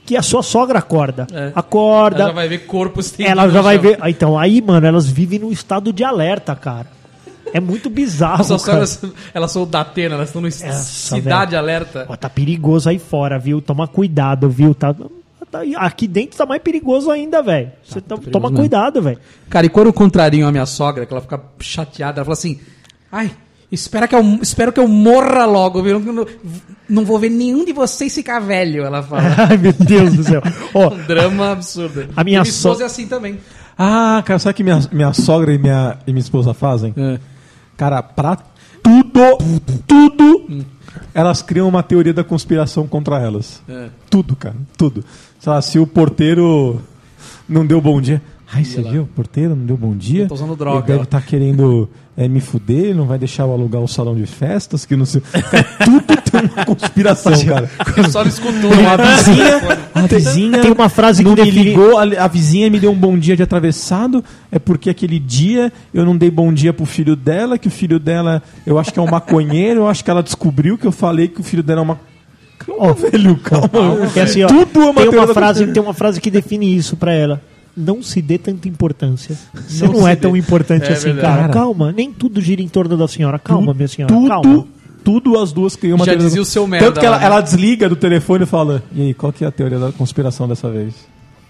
que 0.06 0.16
a 0.16 0.22
sua 0.22 0.44
sogra 0.44 0.80
acorda. 0.80 1.26
É. 1.34 1.52
Acorda. 1.56 2.20
Ela 2.24 2.28
já 2.30 2.34
vai 2.36 2.48
ver 2.48 2.60
corpo 2.60 3.00
estendido 3.00 3.32
Ela 3.32 3.50
já 3.50 3.62
vai 3.62 3.78
ver. 3.78 4.00
Então, 4.06 4.38
aí, 4.38 4.62
mano, 4.62 4.86
elas 4.86 5.08
vivem 5.08 5.40
num 5.40 5.52
estado 5.52 5.92
de 5.92 6.04
alerta, 6.04 6.56
cara. 6.56 6.88
É 7.54 7.60
muito 7.60 7.90
bizarro, 7.90 8.44
cara. 8.46 8.60
sogras, 8.60 9.02
elas 9.34 9.52
são 9.52 9.66
da 9.66 9.82
Atena, 9.82 10.16
elas 10.16 10.30
estão 10.30 10.42
no 10.42 10.48
Essa, 10.48 10.72
Cidade 10.74 11.56
Alerta. 11.56 12.06
Ó, 12.10 12.16
tá 12.16 12.30
perigoso 12.30 12.90
aí 12.90 13.00
fora, 13.00 13.40
viu? 13.40 13.62
Toma 13.62 13.88
cuidado, 13.88 14.50
viu? 14.50 14.76
Tá, 14.76 14.94
tá- 14.94 15.62
aqui 15.78 16.06
dentro 16.08 16.38
tá 16.38 16.46
mais 16.46 16.62
perigoso 16.62 17.10
ainda, 17.10 17.42
velho. 17.42 17.72
Você 17.84 18.02
tá- 18.02 18.16
perigoso 18.16 18.32
toma 18.32 18.50
mesmo. 18.50 18.60
cuidado, 18.60 19.02
velho. 19.02 19.20
Cara, 19.50 19.66
e 19.66 19.70
quando 19.70 19.94
contrariam 19.94 20.50
a 20.50 20.52
minha 20.52 20.66
sogra, 20.66 21.06
que 21.06 21.14
ela 21.14 21.22
fica 21.22 21.40
chateada, 21.60 22.20
ela 22.20 22.26
fala 22.26 22.34
assim: 22.34 22.60
ai, 23.12 23.32
espera 23.72 24.08
que 24.08 24.16
eu, 24.16 24.22
espero 24.42 24.72
que 24.72 24.80
eu 24.80 24.88
morra 24.88 25.46
logo, 25.46 25.82
viu? 25.82 26.00
Não, 26.00 26.26
não 26.88 27.06
vou 27.06 27.20
ver 27.20 27.30
nenhum 27.30 27.66
de 27.66 27.74
vocês 27.74 28.14
ficar 28.14 28.40
velho, 28.40 28.84
ela 28.84 29.02
fala. 29.04 29.24
Ai, 29.50 29.58
meu 29.58 29.74
Deus 29.74 30.14
do 30.14 30.24
céu. 30.24 30.42
Ó, 30.74 30.94
um 30.94 31.04
drama 31.06 31.52
absurdo. 31.52 32.08
A 32.16 32.24
minha 32.24 32.40
E 32.40 32.44
esposa 32.44 32.78
so- 32.78 32.84
é 32.84 32.86
assim 32.86 33.08
também. 33.08 33.40
Ah, 33.78 34.24
cara, 34.26 34.40
sabe 34.40 34.54
o 34.54 34.56
que 34.56 34.64
minha, 34.64 34.80
minha 34.92 35.12
sogra 35.14 35.54
e 35.54 35.58
minha, 35.58 35.98
e 36.08 36.12
minha 36.12 36.22
esposa 36.22 36.54
fazem? 36.54 36.94
É. 36.96 37.20
Cara, 37.76 38.02
pra 38.02 38.38
tudo, 38.82 39.38
tudo, 39.86 40.66
elas 41.14 41.42
criam 41.42 41.68
uma 41.68 41.84
teoria 41.84 42.14
da 42.14 42.24
conspiração 42.24 42.88
contra 42.88 43.20
elas. 43.20 43.62
É. 43.68 43.90
Tudo, 44.10 44.36
cara, 44.36 44.56
tudo. 44.78 45.04
Sei 45.40 45.52
lá, 45.52 45.62
se 45.62 45.78
o 45.78 45.86
porteiro 45.86 46.82
não 47.50 47.66
deu 47.66 47.82
bom 47.82 48.00
dia. 48.00 48.22
Ai, 48.54 48.64
você 48.64 48.82
viu? 48.82 49.04
O 49.04 49.08
porteiro 49.08 49.56
não 49.56 49.66
deu 49.66 49.76
bom 49.76 49.96
dia. 49.96 50.28
Tá 50.28 50.36
usando 50.36 50.56
droga, 50.56 50.78
Ele 50.80 50.86
deve 50.88 51.04
estar 51.04 51.22
querendo 51.22 51.90
é, 52.16 52.28
me 52.28 52.40
fuder, 52.40 52.86
ele 52.86 52.94
não 52.94 53.06
vai 53.06 53.18
deixar 53.18 53.44
eu 53.44 53.52
alugar 53.52 53.82
o 53.82 53.88
salão 53.88 54.16
de 54.16 54.26
festas, 54.26 54.86
que 54.86 54.96
não 54.96 55.06
sei. 55.06 55.22
Cara, 55.22 55.64
tudo 55.84 56.02
tem 56.32 56.42
uma 56.42 56.66
conspiração, 56.66 57.34
cara. 57.46 57.70
Só 58.12 58.24
não 58.24 58.30
escutou. 58.30 58.72
A 58.72 58.98
vizinha, 58.98 59.62
a 59.96 60.02
vizinha 60.08 60.62
Tem 60.62 60.72
uma 60.72 60.90
frase 60.90 61.24
que 61.24 61.30
me 61.30 61.36
define- 61.36 61.64
ligou, 61.64 61.98
a, 61.98 62.04
a 62.04 62.28
vizinha 62.28 62.70
me 62.70 62.80
deu 62.80 62.92
um 62.92 62.96
bom 62.96 63.18
dia 63.18 63.36
de 63.36 63.42
atravessado, 63.44 64.24
é 64.52 64.60
porque 64.60 64.90
aquele 64.92 65.20
dia 65.20 65.74
eu 65.94 66.06
não 66.06 66.16
dei 66.16 66.30
bom 66.30 66.54
dia 66.54 66.72
pro 66.72 66.86
filho 66.86 67.16
dela, 67.16 67.58
que 67.58 67.68
o 67.68 67.72
filho 67.72 68.00
dela, 68.00 68.44
eu 68.66 68.78
acho 68.78 68.94
que 68.94 69.00
é 69.00 69.02
um 69.02 69.10
maconheiro, 69.10 69.82
eu 69.82 69.88
acho 69.88 70.04
que 70.04 70.12
ela 70.12 70.22
descobriu 70.22 70.78
que 70.78 70.86
eu 70.86 70.92
falei 70.92 71.28
que 71.28 71.42
o 71.42 71.44
filho 71.44 71.64
dela 71.64 71.82
é 71.82 71.84
uma 71.84 72.00
Calma, 72.60 72.94
velho, 72.94 73.36
calma. 73.38 73.70
é 74.16 74.22
assim, 74.22 74.44
ó, 74.44 74.48
Tudo 74.48 74.82
é 74.82 74.86
uma 74.86 74.94
tem, 75.02 75.20
uma 75.20 75.28
frase, 75.34 75.68
tem 75.68 75.84
uma 75.84 75.94
frase 75.94 76.22
que 76.22 76.32
define 76.32 76.76
isso 76.76 76.96
pra 76.96 77.12
ela. 77.14 77.42
Não 77.76 78.02
se 78.02 78.22
dê 78.22 78.38
tanta 78.38 78.68
importância. 78.70 79.36
Você 79.68 79.86
Não 79.88 80.08
é 80.08 80.16
dê. 80.16 80.22
tão 80.22 80.36
importante 80.38 80.86
É 80.86 80.94
assim, 80.94 81.12
verdade. 81.14 81.38
cara. 81.42 81.54
Calma, 81.54 81.92
nem 81.92 82.12
tudo 82.12 82.40
gira 82.42 82.62
em 82.62 82.68
torno 82.68 82.96
da 82.98 83.08
senhora. 83.08 83.38
Calma, 83.38 83.74
minha 83.74 83.88
senhora. 83.88 84.14
tudo, 84.14 84.28
Calma. 84.30 84.68
tudo 85.04 85.40
as 85.40 85.52
duas 85.52 85.76
criam 85.76 85.96
uma 85.98 86.06
Já 86.06 86.14
teoria 86.14 86.28
dizia 86.28 86.42
o 86.42 86.46
seu 86.46 86.66
merda 86.66 86.88
Tanto 86.88 87.00
que 87.02 87.06
ela, 87.06 87.20
né? 87.20 87.26
ela 87.26 87.42
desliga 87.42 87.90
do 87.90 87.96
telefone 87.96 88.44
e 88.44 88.48
fala: 88.48 88.82
E 88.94 89.02
aí, 89.02 89.14
qual 89.14 89.34
que 89.34 89.44
é 89.44 89.48
a 89.48 89.52
teoria 89.52 89.78
da 89.80 89.92
conspiração 89.92 90.48
dessa 90.48 90.70
vez? 90.70 90.94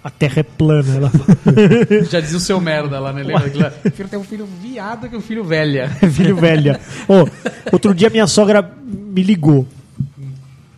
A 0.03 0.09
terra 0.09 0.39
é 0.41 0.43
plana. 0.43 0.95
Ela 0.95 1.11
Já 2.09 2.19
dizia 2.19 2.37
o 2.37 2.41
seu 2.41 2.59
merda 2.61 2.99
lá, 2.99 3.11
né? 3.11 3.23
Lembra? 3.23 3.71
Prefiro 3.71 4.07
ter 4.09 4.17
um 4.17 4.23
filho 4.23 4.47
viado 4.61 5.09
que 5.09 5.15
um 5.15 5.21
filho 5.21 5.43
velha. 5.43 5.89
Filho 6.11 6.35
velha. 6.35 6.79
Ô, 7.09 7.27
outro 7.71 7.93
dia 7.93 8.09
minha 8.09 8.27
sogra 8.27 8.67
me 8.83 9.23
ligou. 9.23 9.65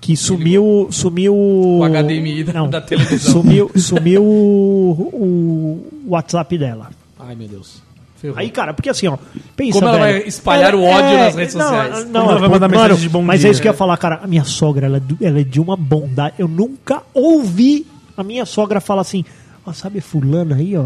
Que 0.07 0.15
sumiu. 0.15 0.87
Sumiu. 0.89 1.35
O 1.35 1.83
HDMI 1.83 2.41
da- 2.45 2.65
da 2.65 2.79
televisão. 2.79 3.33
Sumiu, 3.33 3.69
sumiu 3.75 4.23
o, 4.23 5.83
o 6.07 6.09
WhatsApp 6.11 6.57
dela. 6.57 6.91
Ai, 7.19 7.35
meu 7.35 7.49
Deus. 7.49 7.81
Ferrou. 8.15 8.37
Aí, 8.39 8.49
cara, 8.49 8.73
porque 8.73 8.89
assim, 8.89 9.07
ó. 9.07 9.17
Pensa, 9.53 9.73
Como 9.73 9.89
ela 9.89 9.99
velho, 10.05 10.19
vai 10.19 10.27
espalhar 10.29 10.73
o 10.73 10.81
ódio 10.81 11.17
nas 11.17 11.35
redes 11.35 11.55
não, 11.55 11.67
sociais? 11.67 12.05
Não, 12.05 12.21
Como 12.21 12.31
ela 12.31 12.39
vai 12.39 12.49
mandar 12.49 12.69
mano, 12.69 12.81
mensagem 12.83 13.01
de 13.01 13.09
bom 13.09 13.21
Mas 13.21 13.41
dia? 13.41 13.49
é 13.49 13.51
isso 13.51 13.61
que 13.61 13.67
eu 13.67 13.73
ia 13.73 13.77
falar, 13.77 13.97
cara. 13.97 14.21
A 14.23 14.27
minha 14.27 14.45
sogra, 14.45 14.85
ela, 14.85 14.97
é 14.97 15.25
ela 15.27 15.41
é 15.41 15.43
de 15.43 15.59
uma 15.59 15.75
bondade. 15.75 16.35
Eu 16.39 16.47
nunca 16.47 17.03
ouvi 17.13 17.85
a 18.15 18.23
minha 18.23 18.45
sogra 18.45 18.79
falar 18.79 19.01
assim: 19.01 19.25
ó, 19.65 19.73
sabe, 19.73 19.99
fulano 19.99 20.55
aí, 20.55 20.77
ó. 20.77 20.85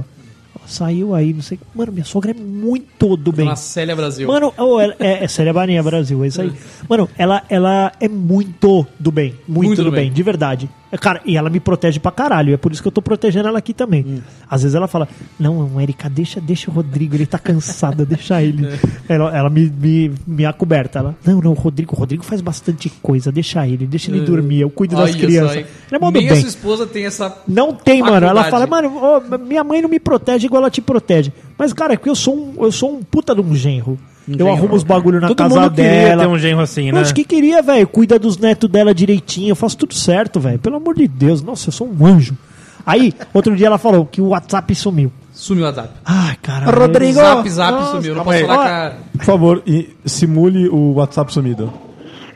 Saiu 0.65 1.13
aí, 1.13 1.33
não 1.33 1.41
sei. 1.41 1.59
Mano, 1.75 1.91
minha 1.91 2.05
sogra 2.05 2.31
é 2.31 2.33
muito 2.33 3.17
do 3.17 3.31
bem. 3.31 3.45
Na 3.45 3.55
Célia 3.55 3.95
Brasil. 3.95 4.27
Mano, 4.27 4.53
oh, 4.57 4.79
ela- 4.79 4.95
é, 4.99 5.23
é 5.23 5.27
Séria 5.27 5.51
Barinha 5.53 5.83
Brasil, 5.83 6.23
é 6.23 6.27
isso 6.27 6.41
aí. 6.41 6.51
Mano, 6.87 7.09
ela, 7.17 7.43
ela 7.49 7.91
é 7.99 8.07
muito 8.07 8.85
do 8.99 9.11
bem. 9.11 9.35
Muito, 9.47 9.67
Muito 9.67 9.83
do 9.83 9.91
bem. 9.91 10.05
bem. 10.05 10.11
de 10.13 10.23
verdade. 10.23 10.69
Cara, 10.99 11.21
e 11.25 11.37
ela 11.37 11.49
me 11.49 11.59
protege 11.61 12.01
pra 12.01 12.11
caralho. 12.11 12.53
É 12.53 12.57
por 12.57 12.69
isso 12.71 12.81
que 12.81 12.87
eu 12.87 12.91
tô 12.91 13.01
protegendo 13.01 13.47
ela 13.47 13.59
aqui 13.59 13.73
também. 13.73 14.03
Hum. 14.05 14.19
Às 14.49 14.61
vezes 14.63 14.75
ela 14.75 14.89
fala: 14.89 15.07
Não, 15.39 15.79
Erika, 15.79 16.09
deixa, 16.09 16.41
deixa 16.41 16.69
o 16.69 16.73
Rodrigo, 16.73 17.15
ele 17.15 17.25
tá 17.25 17.39
cansado, 17.39 18.05
deixa 18.05 18.43
ele. 18.43 18.67
É. 18.67 18.79
Ela, 19.15 19.37
ela 19.37 19.49
me, 19.49 19.69
me, 19.69 20.11
me 20.27 20.45
acoberta. 20.45 20.99
Ela: 20.99 21.15
Não, 21.25 21.39
não, 21.41 21.51
o 21.51 21.55
Rodrigo, 21.55 21.95
o 21.95 21.97
Rodrigo 21.97 22.23
faz 22.25 22.41
bastante 22.41 22.89
coisa, 23.01 23.31
deixa 23.31 23.65
ele, 23.65 23.85
deixa 23.87 24.11
ele 24.11 24.19
dormir. 24.25 24.59
Eu 24.61 24.69
cuido 24.69 24.95
das 24.97 25.11
Olha 25.11 25.19
crianças. 25.19 25.57
hein? 25.57 25.65
Ele 25.91 25.97
é 25.97 25.99
modo 25.99 26.17
Nem 26.17 26.29
a 26.29 26.31
bem. 26.31 26.39
sua 26.41 26.49
esposa 26.49 26.87
tem 26.87 27.05
essa. 27.05 27.37
Não 27.45 27.73
tem, 27.73 28.01
mano. 28.01 28.25
Ela 28.25 28.45
fala, 28.45 28.65
Faculdade. 28.65 28.87
mano, 28.93 29.21
ó, 29.29 29.37
minha 29.37 29.61
mãe 29.63 29.81
não 29.81 29.89
me 29.89 29.99
protege 29.99 30.45
igual 30.47 30.61
ela 30.61 30.71
te 30.71 30.79
protege. 30.79 31.33
Mas, 31.57 31.73
cara, 31.73 31.93
é 31.93 31.97
que 31.97 32.09
eu 32.09 32.15
sou 32.15 32.33
um, 32.33 32.53
eu 32.63 32.71
sou 32.71 32.93
um 32.95 33.03
puta 33.03 33.35
de 33.35 33.41
um 33.41 33.53
genro. 33.53 33.99
eu 34.25 34.37
genro. 34.37 34.51
arrumo 34.53 34.75
os 34.75 34.83
bagulho 34.83 35.19
na 35.19 35.27
Todo 35.27 35.37
casa 35.37 35.59
mundo 35.59 35.71
queria 35.75 35.91
dela. 35.91 36.23
ter 36.23 36.29
um 36.29 36.39
genro 36.39 36.61
assim, 36.61 36.93
né? 36.93 37.01
Acho 37.01 37.13
que 37.13 37.25
queria, 37.25 37.61
velho. 37.61 37.85
Cuida 37.87 38.17
dos 38.17 38.37
netos 38.37 38.69
dela 38.69 38.93
direitinho. 38.95 39.49
Eu 39.49 39.55
faço 39.55 39.75
tudo 39.77 39.93
certo, 39.93 40.39
velho. 40.39 40.57
Pelo 40.59 40.77
amor 40.77 40.95
de 40.95 41.07
Deus. 41.09 41.41
Nossa, 41.43 41.67
eu 41.67 41.73
sou 41.73 41.89
um 41.91 42.05
anjo. 42.05 42.37
Aí, 42.85 43.13
outro 43.33 43.53
dia 43.53 43.67
ela 43.67 43.77
falou 43.77 44.05
que 44.05 44.21
o 44.21 44.29
WhatsApp 44.29 44.73
sumiu. 44.73 45.11
Sumiu 45.33 45.63
o 45.63 45.67
WhatsApp. 45.67 45.89
Ai, 46.05 46.35
caralho. 46.41 46.79
Rodrigo! 46.79 47.13
Zap, 47.19 47.49
zap 47.49 47.71
Nossa, 47.73 47.91
sumiu. 47.97 48.15
Não 48.15 48.23
posso 48.23 48.39
falar 48.45 48.55
com 48.57 48.63
a... 48.63 48.93
Por 49.17 49.25
favor, 49.25 49.63
simule 50.05 50.69
o 50.69 50.93
WhatsApp 50.93 51.33
sumido. 51.33 51.71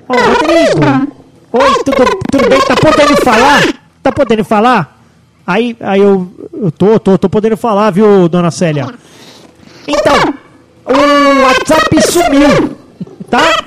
Ô, 0.07 0.13
Rodrigo! 0.13 1.14
Oi, 1.57 1.73
tudo, 1.85 2.03
tudo 2.29 2.49
bem? 2.49 2.59
Tá 2.59 2.75
podendo 2.75 3.15
falar? 3.23 3.61
Tá 4.03 4.11
podendo 4.11 4.43
falar? 4.43 4.99
Aí, 5.47 5.77
aí 5.79 6.01
eu, 6.01 6.29
eu 6.53 6.69
tô, 6.69 6.99
tô, 6.99 7.17
tô 7.17 7.29
podendo 7.29 7.55
falar, 7.55 7.91
viu, 7.91 8.27
dona 8.27 8.51
Célia? 8.51 8.93
Então, 9.87 10.33
o 10.85 11.41
WhatsApp 11.43 12.01
sumiu, 12.11 12.75
tá? 13.29 13.63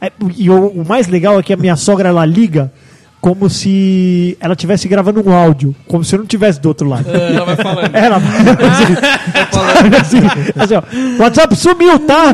É, 0.00 0.12
e 0.36 0.48
o, 0.48 0.68
o 0.68 0.86
mais 0.86 1.08
legal 1.08 1.40
é 1.40 1.42
que 1.42 1.52
a 1.52 1.56
minha 1.56 1.74
sogra, 1.74 2.08
ela 2.08 2.24
liga 2.24 2.72
como 3.20 3.50
se 3.50 4.36
ela 4.38 4.54
estivesse 4.54 4.86
gravando 4.86 5.28
um 5.28 5.32
áudio, 5.32 5.74
como 5.88 6.04
se 6.04 6.14
eu 6.14 6.20
não 6.20 6.26
tivesse 6.26 6.60
do 6.60 6.68
outro 6.68 6.88
lado. 6.88 7.10
É, 7.10 7.34
Ela 7.34 7.44
vai 7.46 7.56
falando. 7.56 7.94
Ela 7.96 8.18
vai 8.20 10.00
assim, 10.00 10.18
assim, 10.56 10.74
ó, 10.76 10.82
WhatsApp 11.20 11.56
sumiu, 11.56 11.98
tá? 11.98 12.32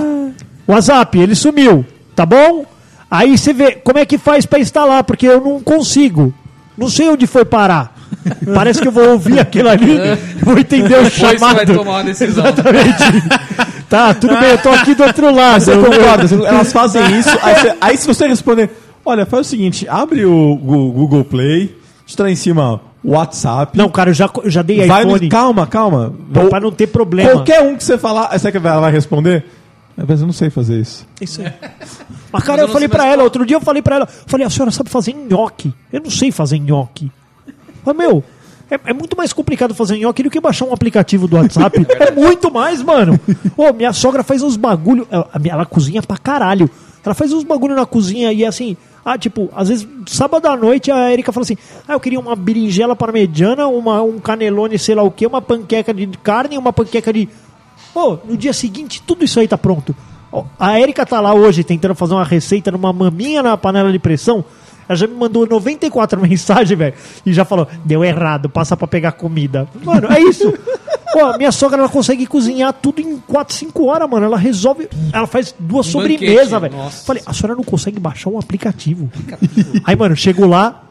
WhatsApp, 0.67 1.19
ele 1.19 1.35
sumiu, 1.35 1.87
tá 2.15 2.27
bom? 2.27 2.67
Aí 3.11 3.37
você 3.39 3.53
vê 3.53 3.73
como 3.73 3.99
é 3.99 4.05
que 4.05 4.19
faz 4.19 4.45
pra 4.47 4.59
instalar, 4.59 5.03
porque 5.05 5.27
eu 5.27 5.41
não 5.41 5.61
consigo. 5.61 6.33
Não 6.77 6.89
sei 6.89 7.09
onde 7.09 7.27
foi 7.27 7.45
parar. 7.45 7.97
Parece 8.55 8.81
que 8.81 8.89
eu 8.89 8.93
vou 8.93 9.11
ouvir 9.11 9.39
aquilo 9.39 9.69
ali, 9.69 9.99
vou 10.43 10.59
entender 10.59 10.95
o 10.95 11.05
Depois 11.05 11.13
você 11.15 11.37
chamado. 11.39 11.57
vai 11.57 11.67
tomar 11.67 11.91
uma 11.91 12.05
decisão. 12.05 12.45
Exatamente. 12.47 13.05
tá, 13.89 14.15
tudo 14.15 14.37
bem, 14.39 14.51
eu 14.51 14.59
tô 14.59 14.71
aqui 14.71 14.95
do 14.95 15.03
outro 15.05 15.35
lado. 15.35 15.61
Você 15.61 15.77
concorda? 15.77 16.27
Você- 16.29 16.35
Elas 16.47 16.73
fazem 16.73 17.19
isso, 17.19 17.31
aí, 17.43 17.55
você- 17.55 17.75
aí 17.81 17.97
se 17.97 18.07
você 18.07 18.27
responder, 18.29 18.71
olha, 19.05 19.27
faz 19.27 19.47
o 19.47 19.51
seguinte, 19.51 19.87
abre 19.89 20.25
o 20.25 20.57
Google 20.57 21.25
Play, 21.25 21.77
está 22.07 22.31
em 22.31 22.37
cima 22.37 22.81
WhatsApp. 23.05 23.77
Não, 23.77 23.89
cara, 23.89 24.11
eu 24.11 24.15
já, 24.15 24.29
eu 24.43 24.51
já 24.51 24.63
dei 24.63 24.87
vai 24.87 25.03
iPhone 25.03 25.25
no, 25.25 25.29
calma, 25.29 25.67
calma. 25.67 26.15
pra 26.51 26.61
não 26.61 26.71
ter 26.71 26.87
problema. 26.89 27.31
Qualquer 27.31 27.63
um 27.63 27.77
que 27.77 27.85
você 27.85 27.99
falar, 27.99 28.39
sabe 28.39 28.59
que 28.61 28.67
ela 28.67 28.81
vai 28.81 28.93
responder? 28.93 29.45
Mas 30.07 30.21
eu 30.21 30.27
não 30.27 30.33
sei 30.33 30.49
fazer 30.51 30.81
isso. 30.81 31.07
Isso 31.21 31.41
aí. 31.43 31.53
Mas, 31.81 31.99
Mas 32.33 32.45
cara, 32.45 32.63
eu 32.63 32.67
eu 32.67 32.73
falei 32.73 32.89
pra 32.89 33.05
ela, 33.05 33.17
qual- 33.17 33.25
outro 33.25 33.45
dia 33.47 33.57
eu 33.57 33.61
falei 33.61 33.83
pra 33.83 33.97
ela, 33.97 34.07
falei, 34.07 34.47
a 34.47 34.51
senhora 34.51 34.71
sabe 34.71 34.91
fazer 34.91 35.13
nhoque. 35.13 35.73
Eu 35.93 36.01
não 36.01 36.11
sei 36.11 36.31
fazer 36.31 36.59
nhoque. 36.59 37.11
Mas, 37.85 37.97
meu, 37.97 38.23
é, 38.71 38.79
é 38.91 38.93
muito 38.93 39.17
mais 39.17 39.33
complicado 39.33 39.75
fazer 39.75 39.97
nhoque 39.99 40.23
do 40.23 40.31
que 40.31 40.41
baixar 40.41 40.67
um 40.67 40.73
aplicativo 40.73 41.27
do 41.27 41.37
WhatsApp. 41.37 41.87
é 41.99 42.11
muito 42.11 42.53
mais, 42.53 42.83
mano. 42.83 43.19
Ô, 43.57 43.73
minha 43.73 43.93
sogra 43.93 44.23
faz 44.23 44.43
uns 44.43 44.57
bagulho, 44.57 45.07
ela, 45.11 45.29
ela 45.45 45.67
cozinha 45.67 46.03
pra 46.03 46.17
caralho. 46.19 46.71
Ela 47.05 47.15
faz 47.15 47.33
uns 47.33 47.43
bagulho 47.45 47.75
na 47.75 47.87
cozinha 47.87 48.31
e 48.33 48.45
assim, 48.45 48.77
ah, 49.05 49.17
tipo, 49.17 49.49
às 49.57 49.69
vezes, 49.69 49.89
sábado 50.07 50.47
à 50.47 50.55
noite 50.57 50.91
a 50.91 51.11
Erika 51.11 51.33
fala 51.33 51.43
assim: 51.45 51.57
Ah, 51.87 51.95
eu 51.95 52.01
queria 52.01 52.21
uma 52.21 52.37
berinjela 52.37 52.95
parmegiana, 52.95 53.67
uma, 53.67 54.03
um 54.03 54.19
canelone, 54.19 54.79
sei 54.79 54.95
lá 54.95 55.03
o 55.03 55.11
que, 55.11 55.27
uma 55.27 55.41
panqueca 55.41 55.95
de 55.95 56.07
carne, 56.23 56.59
uma 56.59 56.73
panqueca 56.73 57.11
de. 57.11 57.27
Ô, 57.99 58.19
no 58.25 58.37
dia 58.37 58.53
seguinte, 58.53 59.03
tudo 59.05 59.25
isso 59.25 59.41
aí 59.41 59.49
tá 59.49 59.59
pronto. 59.59 59.95
Ó, 60.31 60.45
A 60.59 60.79
Erika 60.79 61.05
tá 61.05 61.21
lá 61.21 61.35
hoje 61.35 61.65
tentando 61.65 61.95
fazer 61.95 62.15
uma 62.15 62.25
receita 62.25 62.71
numa 62.71 62.93
maminha 62.93 63.43
na 63.43 63.57
panela 63.57 63.91
de 63.91 63.99
pressão. 63.99 64.45
Ela 64.89 64.97
já 64.97 65.07
me 65.07 65.15
mandou 65.15 65.47
94 65.47 66.21
mensagens, 66.23 66.79
velho. 66.79 66.95
E 67.27 67.33
já 67.33 67.45
falou: 67.45 67.67
deu 67.85 68.05
errado, 68.05 68.49
passa 68.49 68.77
pra 68.77 68.87
pegar 68.87 69.13
comida. 69.13 69.69
Mano, 69.85 70.07
é 70.13 70.21
isso. 70.21 70.53
Pô, 71.13 71.37
minha 71.39 71.51
sogra 71.51 71.79
ela 71.79 71.89
consegue 71.89 72.27
cozinhar 72.27 72.73
tudo 72.73 73.01
em 73.01 73.17
4, 73.19 73.55
5 73.55 73.85
horas, 73.87 74.09
mano. 74.09 74.27
Ela 74.27 74.37
resolve. 74.37 74.89
Ela 75.13 75.27
faz 75.27 75.55
duas 75.59 75.87
Um 75.89 75.93
sobremesas, 75.93 76.61
velho. 76.61 76.75
Falei, 77.05 77.23
a 77.27 77.33
senhora 77.33 77.57
não 77.57 77.65
consegue 77.65 77.99
baixar 77.99 78.31
um 78.31 78.39
aplicativo. 78.39 79.11
Aí, 79.85 79.97
mano, 79.97 80.15
chego 80.15 80.47
lá. 80.47 80.85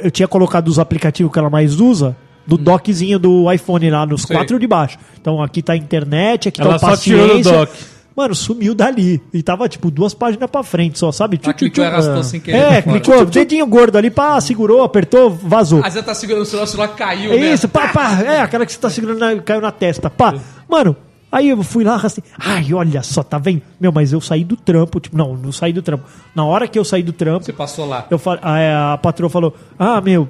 Eu 0.00 0.10
tinha 0.10 0.28
colocado 0.28 0.68
os 0.68 0.78
aplicativos 0.78 1.32
que 1.32 1.38
ela 1.38 1.50
mais 1.50 1.80
usa. 1.80 2.16
Do 2.48 2.56
dockzinho 2.56 3.18
do 3.18 3.52
iPhone 3.52 3.90
lá, 3.90 4.06
nos 4.06 4.22
Sei. 4.22 4.34
quatro 4.34 4.58
de 4.58 4.66
baixo. 4.66 4.96
Então 5.20 5.42
aqui 5.42 5.62
tá 5.62 5.74
a 5.74 5.76
internet, 5.76 6.48
aqui 6.48 6.60
Ela 6.60 6.70
tá 6.70 6.76
o 6.76 6.80
só 6.80 6.86
paciência. 6.88 7.52
dock. 7.52 7.72
Mano, 8.16 8.34
sumiu 8.34 8.74
dali. 8.74 9.22
E 9.32 9.42
tava, 9.44 9.68
tipo, 9.68 9.90
duas 9.92 10.12
páginas 10.12 10.50
pra 10.50 10.62
frente 10.64 10.98
só, 10.98 11.12
sabe? 11.12 11.36
Tchu, 11.38 11.52
tchu, 11.52 11.58
clicou 11.58 11.84
e 11.84 11.86
tchu. 11.86 11.92
arrastou 11.92 12.24
sem 12.24 12.40
querer 12.40 12.56
É, 12.58 12.82
clicou, 12.82 13.24
dedinho 13.26 13.64
gordo 13.66 13.96
ali, 13.96 14.10
pá, 14.10 14.40
segurou, 14.40 14.82
apertou, 14.82 15.30
vazou. 15.30 15.80
Às 15.84 15.92
vezes 15.94 16.04
tá 16.06 16.14
segurando 16.14 16.42
o 16.42 16.44
celular, 16.46 16.64
o 16.64 16.66
celular 16.66 16.88
caiu, 16.96 17.32
É 17.32 17.36
né? 17.38 17.52
isso, 17.54 17.68
pá, 17.68 17.88
pá. 17.92 18.20
É, 18.22 18.40
aquela 18.40 18.66
que 18.66 18.72
você 18.72 18.78
tá 18.80 18.90
segurando, 18.90 19.18
na- 19.20 19.36
caiu 19.40 19.60
na 19.60 19.70
testa, 19.70 20.10
pá. 20.10 20.34
Mano, 20.68 20.96
aí 21.30 21.50
eu 21.50 21.62
fui 21.62 21.84
lá, 21.84 21.94
arrastei. 21.94 22.24
Ai, 22.38 22.72
olha 22.74 23.02
só, 23.04 23.22
tá 23.22 23.38
vendo? 23.38 23.62
Meu, 23.78 23.92
mas 23.92 24.12
eu 24.12 24.20
saí 24.20 24.42
do 24.42 24.56
trampo, 24.56 24.98
tipo, 24.98 25.16
não, 25.16 25.34
não 25.36 25.52
saí 25.52 25.72
do 25.72 25.80
trampo. 25.82 26.04
Na 26.34 26.44
hora 26.44 26.66
que 26.66 26.76
eu 26.78 26.84
saí 26.84 27.04
do 27.04 27.12
trampo, 27.12 27.44
Você 27.44 27.52
passou 27.52 27.86
lá. 27.86 28.04
eu 28.10 28.20
a, 28.42 28.94
a 28.94 28.98
patroa 28.98 29.30
falou: 29.30 29.54
Ah, 29.78 30.00
meu, 30.00 30.28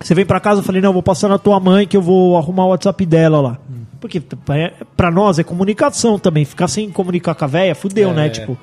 você 0.00 0.14
vem 0.14 0.24
pra 0.26 0.40
casa? 0.40 0.60
Eu 0.60 0.64
falei: 0.64 0.80
Não, 0.80 0.90
eu 0.90 0.94
vou 0.94 1.02
passar 1.02 1.28
na 1.28 1.38
tua 1.38 1.58
mãe 1.60 1.86
que 1.86 1.96
eu 1.96 2.02
vou 2.02 2.36
arrumar 2.36 2.64
o 2.66 2.68
WhatsApp 2.68 3.04
dela 3.06 3.40
lá. 3.40 3.58
Porque 4.00 4.22
é- 4.50 4.72
pra 4.96 5.10
nós 5.10 5.38
é 5.38 5.42
comunicação 5.42 6.18
também. 6.18 6.44
Ficar 6.44 6.68
sem 6.68 6.90
comunicar 6.90 7.34
com 7.34 7.44
a 7.44 7.48
véia, 7.48 7.74
fudeu, 7.74 8.10
É. 8.10 8.14
né? 8.14 8.28
Tipo. 8.28 8.56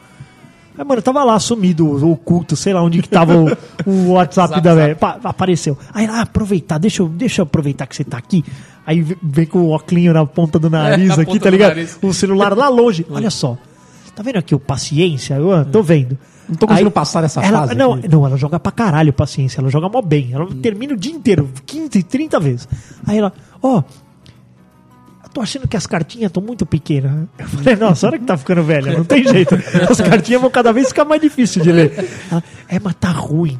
Aí, 0.78 0.84
mano, 0.84 1.00
eu 1.00 1.04
tava 1.04 1.24
lá 1.24 1.40
sumido, 1.40 2.10
oculto, 2.12 2.56
sei 2.56 2.74
lá 2.74 2.82
onde 2.82 3.02
que 3.02 3.10
tava 3.10 3.36
o, 3.38 3.48
o 3.86 4.12
WhatsApp 4.14 4.60
da 4.62 4.74
velha. 4.74 4.98
Apareceu. 5.24 5.78
Aí 5.94 6.08
lá, 6.08 6.22
aproveitar, 6.22 6.80
deixa 6.80 7.04
eu, 7.04 7.10
deixa 7.10 7.42
eu 7.42 7.44
aproveitar 7.44 7.86
que 7.86 7.96
você 7.96 8.04
tá 8.04 8.18
aqui. 8.18 8.44
Aí 8.86 9.02
vem 9.22 9.46
com 9.46 9.60
o 9.60 9.70
óculos 9.70 10.04
na 10.06 10.26
ponta 10.26 10.58
do 10.58 10.70
nariz 10.72 11.10
na 11.16 11.24
aqui, 11.24 11.40
tá 11.40 11.50
do 11.50 11.52
ligado? 11.52 11.78
O 12.02 12.14
celular 12.14 12.56
lá 12.58 12.70
longe. 12.70 13.06
Olha 13.12 13.30
só. 13.30 13.58
Tá 14.16 14.22
vendo 14.24 14.38
aqui 14.38 14.54
o 14.56 14.60
paciência? 14.60 15.36
Eu 15.36 15.66
tô 15.66 15.82
vendo. 15.84 16.18
Não 16.50 16.56
tô 16.56 16.68
conseguindo 16.68 16.92
passar 16.92 17.24
essa 17.24 17.42
ela, 17.42 17.60
fase 17.62 17.76
Não, 17.76 17.94
aqui. 17.94 18.08
não, 18.08 18.26
ela 18.26 18.38
joga 18.38 18.60
pra 18.60 18.72
caralho 18.72 19.14
paciência. 19.14 19.62
Ela 19.62 19.70
joga 19.70 19.88
mó 19.90 20.02
bem. 20.02 20.30
Ela 20.34 20.46
termina 20.62 20.94
o 20.94 20.98
dia 20.98 21.14
inteiro, 21.14 21.50
15, 21.66 22.04
30 22.04 22.40
vezes. 22.40 22.68
Aí 23.08 23.18
ela, 23.18 23.32
ó. 23.62 23.78
eu 25.24 25.30
tô 25.34 25.42
achando 25.42 25.68
que 25.68 25.78
as 25.78 25.88
cartinhas 25.88 26.28
estão 26.30 26.44
muito 26.44 26.66
pequenas. 26.66 27.28
Eu 27.38 27.48
falei, 27.48 27.76
nossa, 27.76 28.06
a 28.06 28.10
hora 28.10 28.20
que 28.20 28.26
tá 28.26 28.38
ficando 28.38 28.62
velha, 28.64 28.98
não 28.98 29.04
tem 29.06 29.24
jeito. 29.28 29.56
As 29.90 30.00
cartinhas 30.02 30.42
vão 30.42 30.50
cada 30.52 30.72
vez 30.74 30.90
ficar 30.90 31.06
mais 31.06 31.22
difícil 31.22 31.64
de 31.64 31.72
ler. 31.72 32.10
Ela, 32.32 32.44
é, 32.68 32.80
mas 32.80 32.94
tá 32.96 33.10
ruim. 33.10 33.60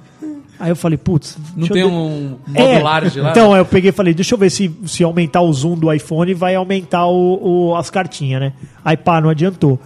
Aí 0.60 0.70
eu 0.70 0.76
falei, 0.76 0.98
putz. 0.98 1.38
Não 1.58 1.68
tem 1.68 1.84
um 1.84 2.38
é, 2.54 2.74
modo 2.76 2.84
large 2.86 3.20
lá? 3.20 3.32
Então, 3.32 3.56
eu 3.56 3.66
peguei 3.66 3.90
e 3.90 3.94
falei, 3.94 4.14
deixa 4.14 4.34
eu 4.36 4.38
ver 4.40 4.50
se, 4.50 4.72
se 4.86 5.04
aumentar 5.04 5.42
o 5.42 5.52
zoom 5.52 5.76
do 5.78 5.92
iPhone 5.92 6.34
vai 6.34 6.56
aumentar 6.56 7.06
o, 7.08 7.70
o- 7.72 7.76
as 7.76 7.90
cartinhas, 7.90 8.40
né? 8.40 8.54
Aí 8.86 8.96
pá, 8.96 9.20
não 9.20 9.30
adiantou. 9.30 9.80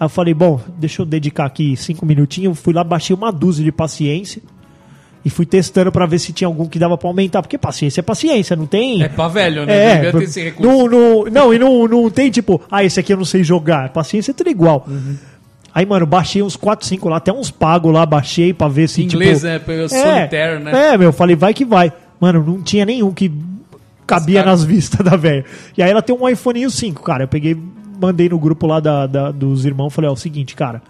Aí 0.00 0.06
eu 0.06 0.08
falei, 0.08 0.32
bom, 0.32 0.58
deixa 0.78 1.02
eu 1.02 1.06
dedicar 1.06 1.44
aqui 1.44 1.76
cinco 1.76 2.06
minutinhos. 2.06 2.58
Fui 2.58 2.72
lá, 2.72 2.82
baixei 2.82 3.14
uma 3.14 3.30
dúzia 3.30 3.62
de 3.62 3.70
paciência 3.70 4.40
e 5.22 5.28
fui 5.28 5.44
testando 5.44 5.92
pra 5.92 6.06
ver 6.06 6.18
se 6.18 6.32
tinha 6.32 6.48
algum 6.48 6.66
que 6.66 6.78
dava 6.78 6.96
pra 6.96 7.06
aumentar. 7.10 7.42
Porque 7.42 7.58
paciência 7.58 8.00
é 8.00 8.02
paciência, 8.02 8.56
não 8.56 8.64
tem. 8.64 9.02
É 9.02 9.08
pra 9.10 9.28
velho, 9.28 9.66
né? 9.66 10.06
É, 10.06 10.10
ter 10.10 10.22
esse 10.22 10.42
recurso. 10.42 10.66
não, 10.66 10.88
não, 10.88 11.24
não, 11.24 11.54
e 11.54 11.58
não, 11.58 11.86
não 11.86 12.08
tem 12.08 12.30
tipo, 12.30 12.62
ah, 12.70 12.82
esse 12.82 12.98
aqui 12.98 13.12
eu 13.12 13.18
não 13.18 13.26
sei 13.26 13.44
jogar. 13.44 13.90
Paciência 13.90 14.30
é 14.30 14.34
tudo 14.34 14.48
igual. 14.48 14.86
Uhum. 14.88 15.18
Aí, 15.74 15.84
mano, 15.84 16.06
baixei 16.06 16.42
uns 16.42 16.56
4, 16.56 16.86
5 16.86 17.08
lá, 17.08 17.18
até 17.18 17.30
uns 17.30 17.50
pagos 17.50 17.92
lá, 17.92 18.06
baixei 18.06 18.54
pra 18.54 18.68
ver 18.68 18.88
se. 18.88 19.02
Em 19.02 19.04
inglês, 19.04 19.40
tipo, 19.40 19.48
né? 19.48 19.58
Pelo 19.58 19.86
solitário, 19.86 20.60
né? 20.60 20.94
É, 20.94 20.98
meu, 20.98 21.12
falei, 21.12 21.36
vai 21.36 21.52
que 21.52 21.64
vai. 21.64 21.92
Mano, 22.18 22.42
não 22.42 22.62
tinha 22.62 22.86
nenhum 22.86 23.12
que 23.12 23.30
cabia 24.06 24.42
nas 24.42 24.64
vistas 24.64 25.04
da 25.04 25.14
velha. 25.16 25.44
E 25.76 25.82
aí 25.82 25.90
ela 25.90 26.00
tem 26.00 26.16
um 26.16 26.26
iPhone 26.26 26.68
5, 26.70 27.02
cara. 27.02 27.24
Eu 27.24 27.28
peguei, 27.28 27.56
mandei 28.00 28.28
no 28.28 28.38
grupo 28.38 28.66
lá 28.66 28.80
da, 28.80 29.06
da- 29.06 29.30
dos 29.30 29.64
irmãos, 29.64 29.90
falei, 29.92 30.08
ó, 30.08 30.12
é 30.12 30.14
o 30.14 30.16
seguinte, 30.16 30.54
cara. 30.56 30.80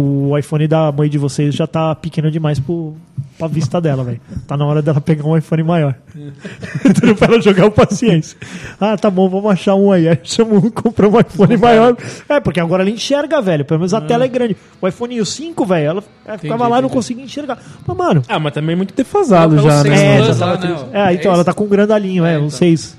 O 0.00 0.38
iPhone 0.38 0.68
da 0.68 0.92
mãe 0.92 1.10
de 1.10 1.18
vocês 1.18 1.52
já 1.56 1.66
tá 1.66 1.92
pequeno 1.92 2.30
demais 2.30 2.60
pro, 2.60 2.94
pra 3.36 3.48
vista 3.48 3.80
dela, 3.80 4.04
velho. 4.04 4.20
Tá 4.46 4.56
na 4.56 4.64
hora 4.64 4.80
dela 4.80 5.00
pegar 5.00 5.24
um 5.26 5.36
iPhone 5.36 5.64
maior. 5.64 5.92
Tudo 7.00 7.16
pra 7.16 7.26
ela 7.34 7.42
jogar 7.42 7.66
o 7.66 7.70
paciência. 7.72 8.38
Ah, 8.80 8.96
tá 8.96 9.10
bom, 9.10 9.28
vamos 9.28 9.50
achar 9.50 9.74
um 9.74 9.90
aí. 9.90 10.08
Aí 10.08 10.16
chamou 10.22 10.58
um, 10.58 10.70
comprou 10.70 11.12
um 11.12 11.18
iPhone 11.18 11.56
maior. 11.56 11.96
É, 12.28 12.38
porque 12.38 12.60
agora 12.60 12.84
ela 12.84 12.90
enxerga, 12.90 13.42
velho. 13.42 13.64
Pelo 13.64 13.80
menos 13.80 13.92
a 13.92 14.00
tela 14.00 14.24
é 14.24 14.28
grande. 14.28 14.56
O 14.80 14.86
iPhone 14.86 15.26
5, 15.26 15.66
velho, 15.66 15.86
ela 15.90 16.04
ela 16.24 16.38
ficava 16.38 16.68
lá 16.68 16.78
e 16.78 16.80
não 16.82 16.86
entendi. 16.86 16.94
conseguia 16.94 17.24
enxergar. 17.24 17.58
Mas, 17.84 17.96
mano, 17.96 18.22
Ah, 18.28 18.38
mas 18.38 18.52
também 18.52 18.76
muito 18.76 18.94
defasado 18.94 19.56
É 19.58 19.62
já, 19.62 19.82
né? 19.82 20.18
é, 20.18 20.22
já 20.22 20.34
tava 20.36 20.56
né. 20.64 20.76
É, 20.92 21.12
então 21.14 21.32
É 21.32 21.34
ela 21.34 21.44
tá 21.44 21.52
com 21.52 21.64
um 21.64 21.68
grandalhinho, 21.68 22.24
é, 22.24 22.34
É, 22.34 22.38
um 22.38 22.42
então. 22.46 22.50
6. 22.50 22.96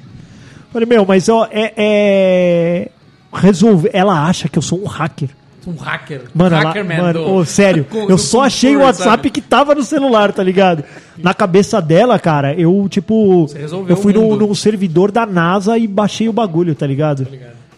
Falei, 0.74 0.86
meu, 0.86 1.06
mas 1.06 1.30
ó, 1.30 1.48
é, 1.50 1.74
é. 1.78 2.92
Resolve. 3.34 3.90
Ela 3.94 4.26
acha 4.28 4.48
que 4.50 4.58
eu 4.58 4.62
sou 4.62 4.82
um 4.82 4.86
hacker. 4.88 5.30
Um 5.68 5.76
hacker. 5.76 6.22
Mano, 6.34 6.56
ela, 6.56 6.66
hacker 6.70 6.86
mano 6.86 7.36
ô, 7.36 7.46
sério, 7.46 7.84
com- 7.86 8.04
eu 8.10 8.16
do 8.16 8.18
só 8.18 8.44
achei 8.44 8.76
o 8.76 8.80
WhatsApp 8.80 9.10
sabe? 9.10 9.30
que 9.30 9.42
tava 9.42 9.76
no 9.76 9.84
celular, 9.84 10.32
tá 10.32 10.42
ligado? 10.42 10.84
Na 11.18 11.34
cabeça 11.34 11.82
dela, 11.82 12.18
cara, 12.18 12.54
eu, 12.56 12.88
tipo. 12.90 13.46
resolveu 13.54 13.96
Eu 13.96 14.02
fui 14.02 14.14
num, 14.14 14.56
servidor 14.56 15.12
da 15.12 15.26
NASA 15.26 15.78
e 15.78 15.86
baixei 15.86 16.28
o 16.30 16.34
bagulho, 16.34 16.74
tá 16.74 16.88
ligado? 16.88 17.28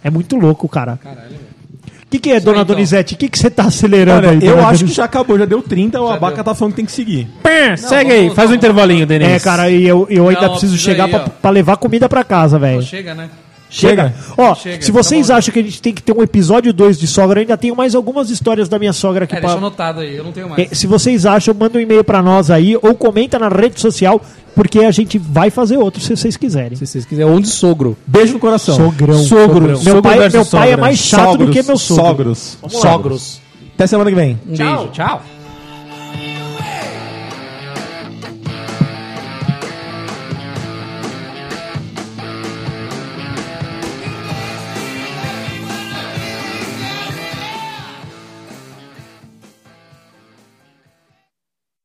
É 0.04 0.10
muito 0.10 0.36
louco, 0.38 0.70
cara. 0.70 0.98
Caralho. 1.04 1.42
O 2.06 2.12
que, 2.12 2.20
que 2.20 2.32
é, 2.32 2.40
dona 2.42 2.58
então. 2.62 2.76
Donizete? 2.76 3.14
O 3.16 3.18
que, 3.18 3.30
que 3.30 3.40
você 3.40 3.50
tá 3.50 3.64
acelerando 3.64 4.28
Olha, 4.28 4.38
aí? 4.38 4.46
eu 4.46 4.66
acho 4.68 4.84
que 4.86 4.92
já 4.94 5.06
acabou, 5.06 5.40
já 5.40 5.46
deu 5.46 5.62
30, 5.62 6.02
o 6.02 6.08
Já 6.10 6.16
Abaca 6.16 6.36
deu. 6.36 6.44
tá 6.44 6.54
falando 6.54 6.74
que 6.74 6.78
tem 6.78 6.86
que 6.86 6.92
seguir. 6.92 7.28
Pé, 7.42 7.78
segue 7.78 8.12
aí, 8.12 8.20
vamos- 8.24 8.36
faz 8.36 8.48
um 8.48 8.52
vamos- 8.52 8.58
intervalinho, 8.58 9.06
Denis. 9.08 9.28
É, 9.30 9.40
cara, 9.40 9.70
e 9.70 9.88
eu, 9.88 10.06
eu 10.10 10.28
ainda 10.28 10.42
Não, 10.42 10.50
preciso 10.52 10.78
chegar 10.78 11.06
aí, 11.06 11.10
pra, 11.12 11.20
pra 11.30 11.50
levar 11.52 11.78
comida 11.78 12.10
pra 12.10 12.24
casa, 12.26 12.60
velho. 12.60 12.82
Chega, 12.82 13.16
né? 13.16 13.30
Chega. 13.74 14.14
Ó, 14.38 14.54
Chega, 14.54 14.82
se 14.84 14.92
tá 14.92 14.98
vocês 15.02 15.30
bom. 15.30 15.34
acham 15.36 15.54
que 15.54 15.60
a 15.60 15.64
gente 15.64 15.82
tem 15.82 15.94
que 15.94 16.04
ter 16.04 16.12
um 16.12 16.22
episódio 16.22 16.74
2 16.74 17.00
de 17.00 17.08
sogra, 17.08 17.40
eu 17.40 17.42
ainda 17.44 17.56
tenho 17.58 17.74
mais 17.74 17.96
algumas 17.96 18.30
histórias 18.30 18.68
da 18.68 18.78
minha 18.78 18.92
sogra 18.92 19.24
aqui 19.24 19.34
É, 19.34 19.40
pra... 19.40 19.48
deixa 19.48 19.58
anotado 19.58 20.02
aí, 20.02 20.14
eu 20.18 20.26
não 20.26 20.34
tenho 20.34 20.50
mais. 20.50 20.70
É, 20.72 20.76
Se 20.76 20.86
vocês 20.88 21.26
acham, 21.26 21.54
manda 21.58 21.78
um 21.78 21.82
e-mail 21.82 22.04
pra 22.04 22.22
nós 22.22 22.52
aí 22.52 22.76
ou 22.76 22.94
comenta 22.94 23.40
na 23.40 23.48
rede 23.48 23.80
social, 23.80 24.20
porque 24.54 24.80
a 24.80 24.92
gente 24.92 25.18
vai 25.18 25.50
fazer 25.50 25.78
outro 25.78 26.02
se 26.02 26.14
vocês 26.18 26.36
quiserem. 26.36 26.76
Se 26.76 26.86
vocês 26.86 27.06
quiserem, 27.06 27.32
onde 27.32 27.48
sogro? 27.48 27.96
Beijo 28.06 28.34
no 28.34 28.40
coração. 28.40 28.76
Sogrão. 28.76 29.24
Sogro. 29.24 29.62
Meu 29.68 29.78
Sogro 29.78 30.02
pai, 30.02 30.30
meu 30.30 30.46
pai 30.46 30.72
é 30.74 30.78
mais 30.78 30.98
chato 31.00 31.22
do 31.38 31.46
Sogros, 31.46 31.50
que 31.56 31.64
meu 31.64 31.78
sogro. 31.78 32.36
Sogros. 32.36 32.58
Sogros. 32.82 33.42
Até 33.76 33.88
semana 33.88 34.10
que 34.10 34.16
vem. 34.18 34.38
Um 34.48 34.58
beijo, 34.58 34.88
tchau. 34.92 35.24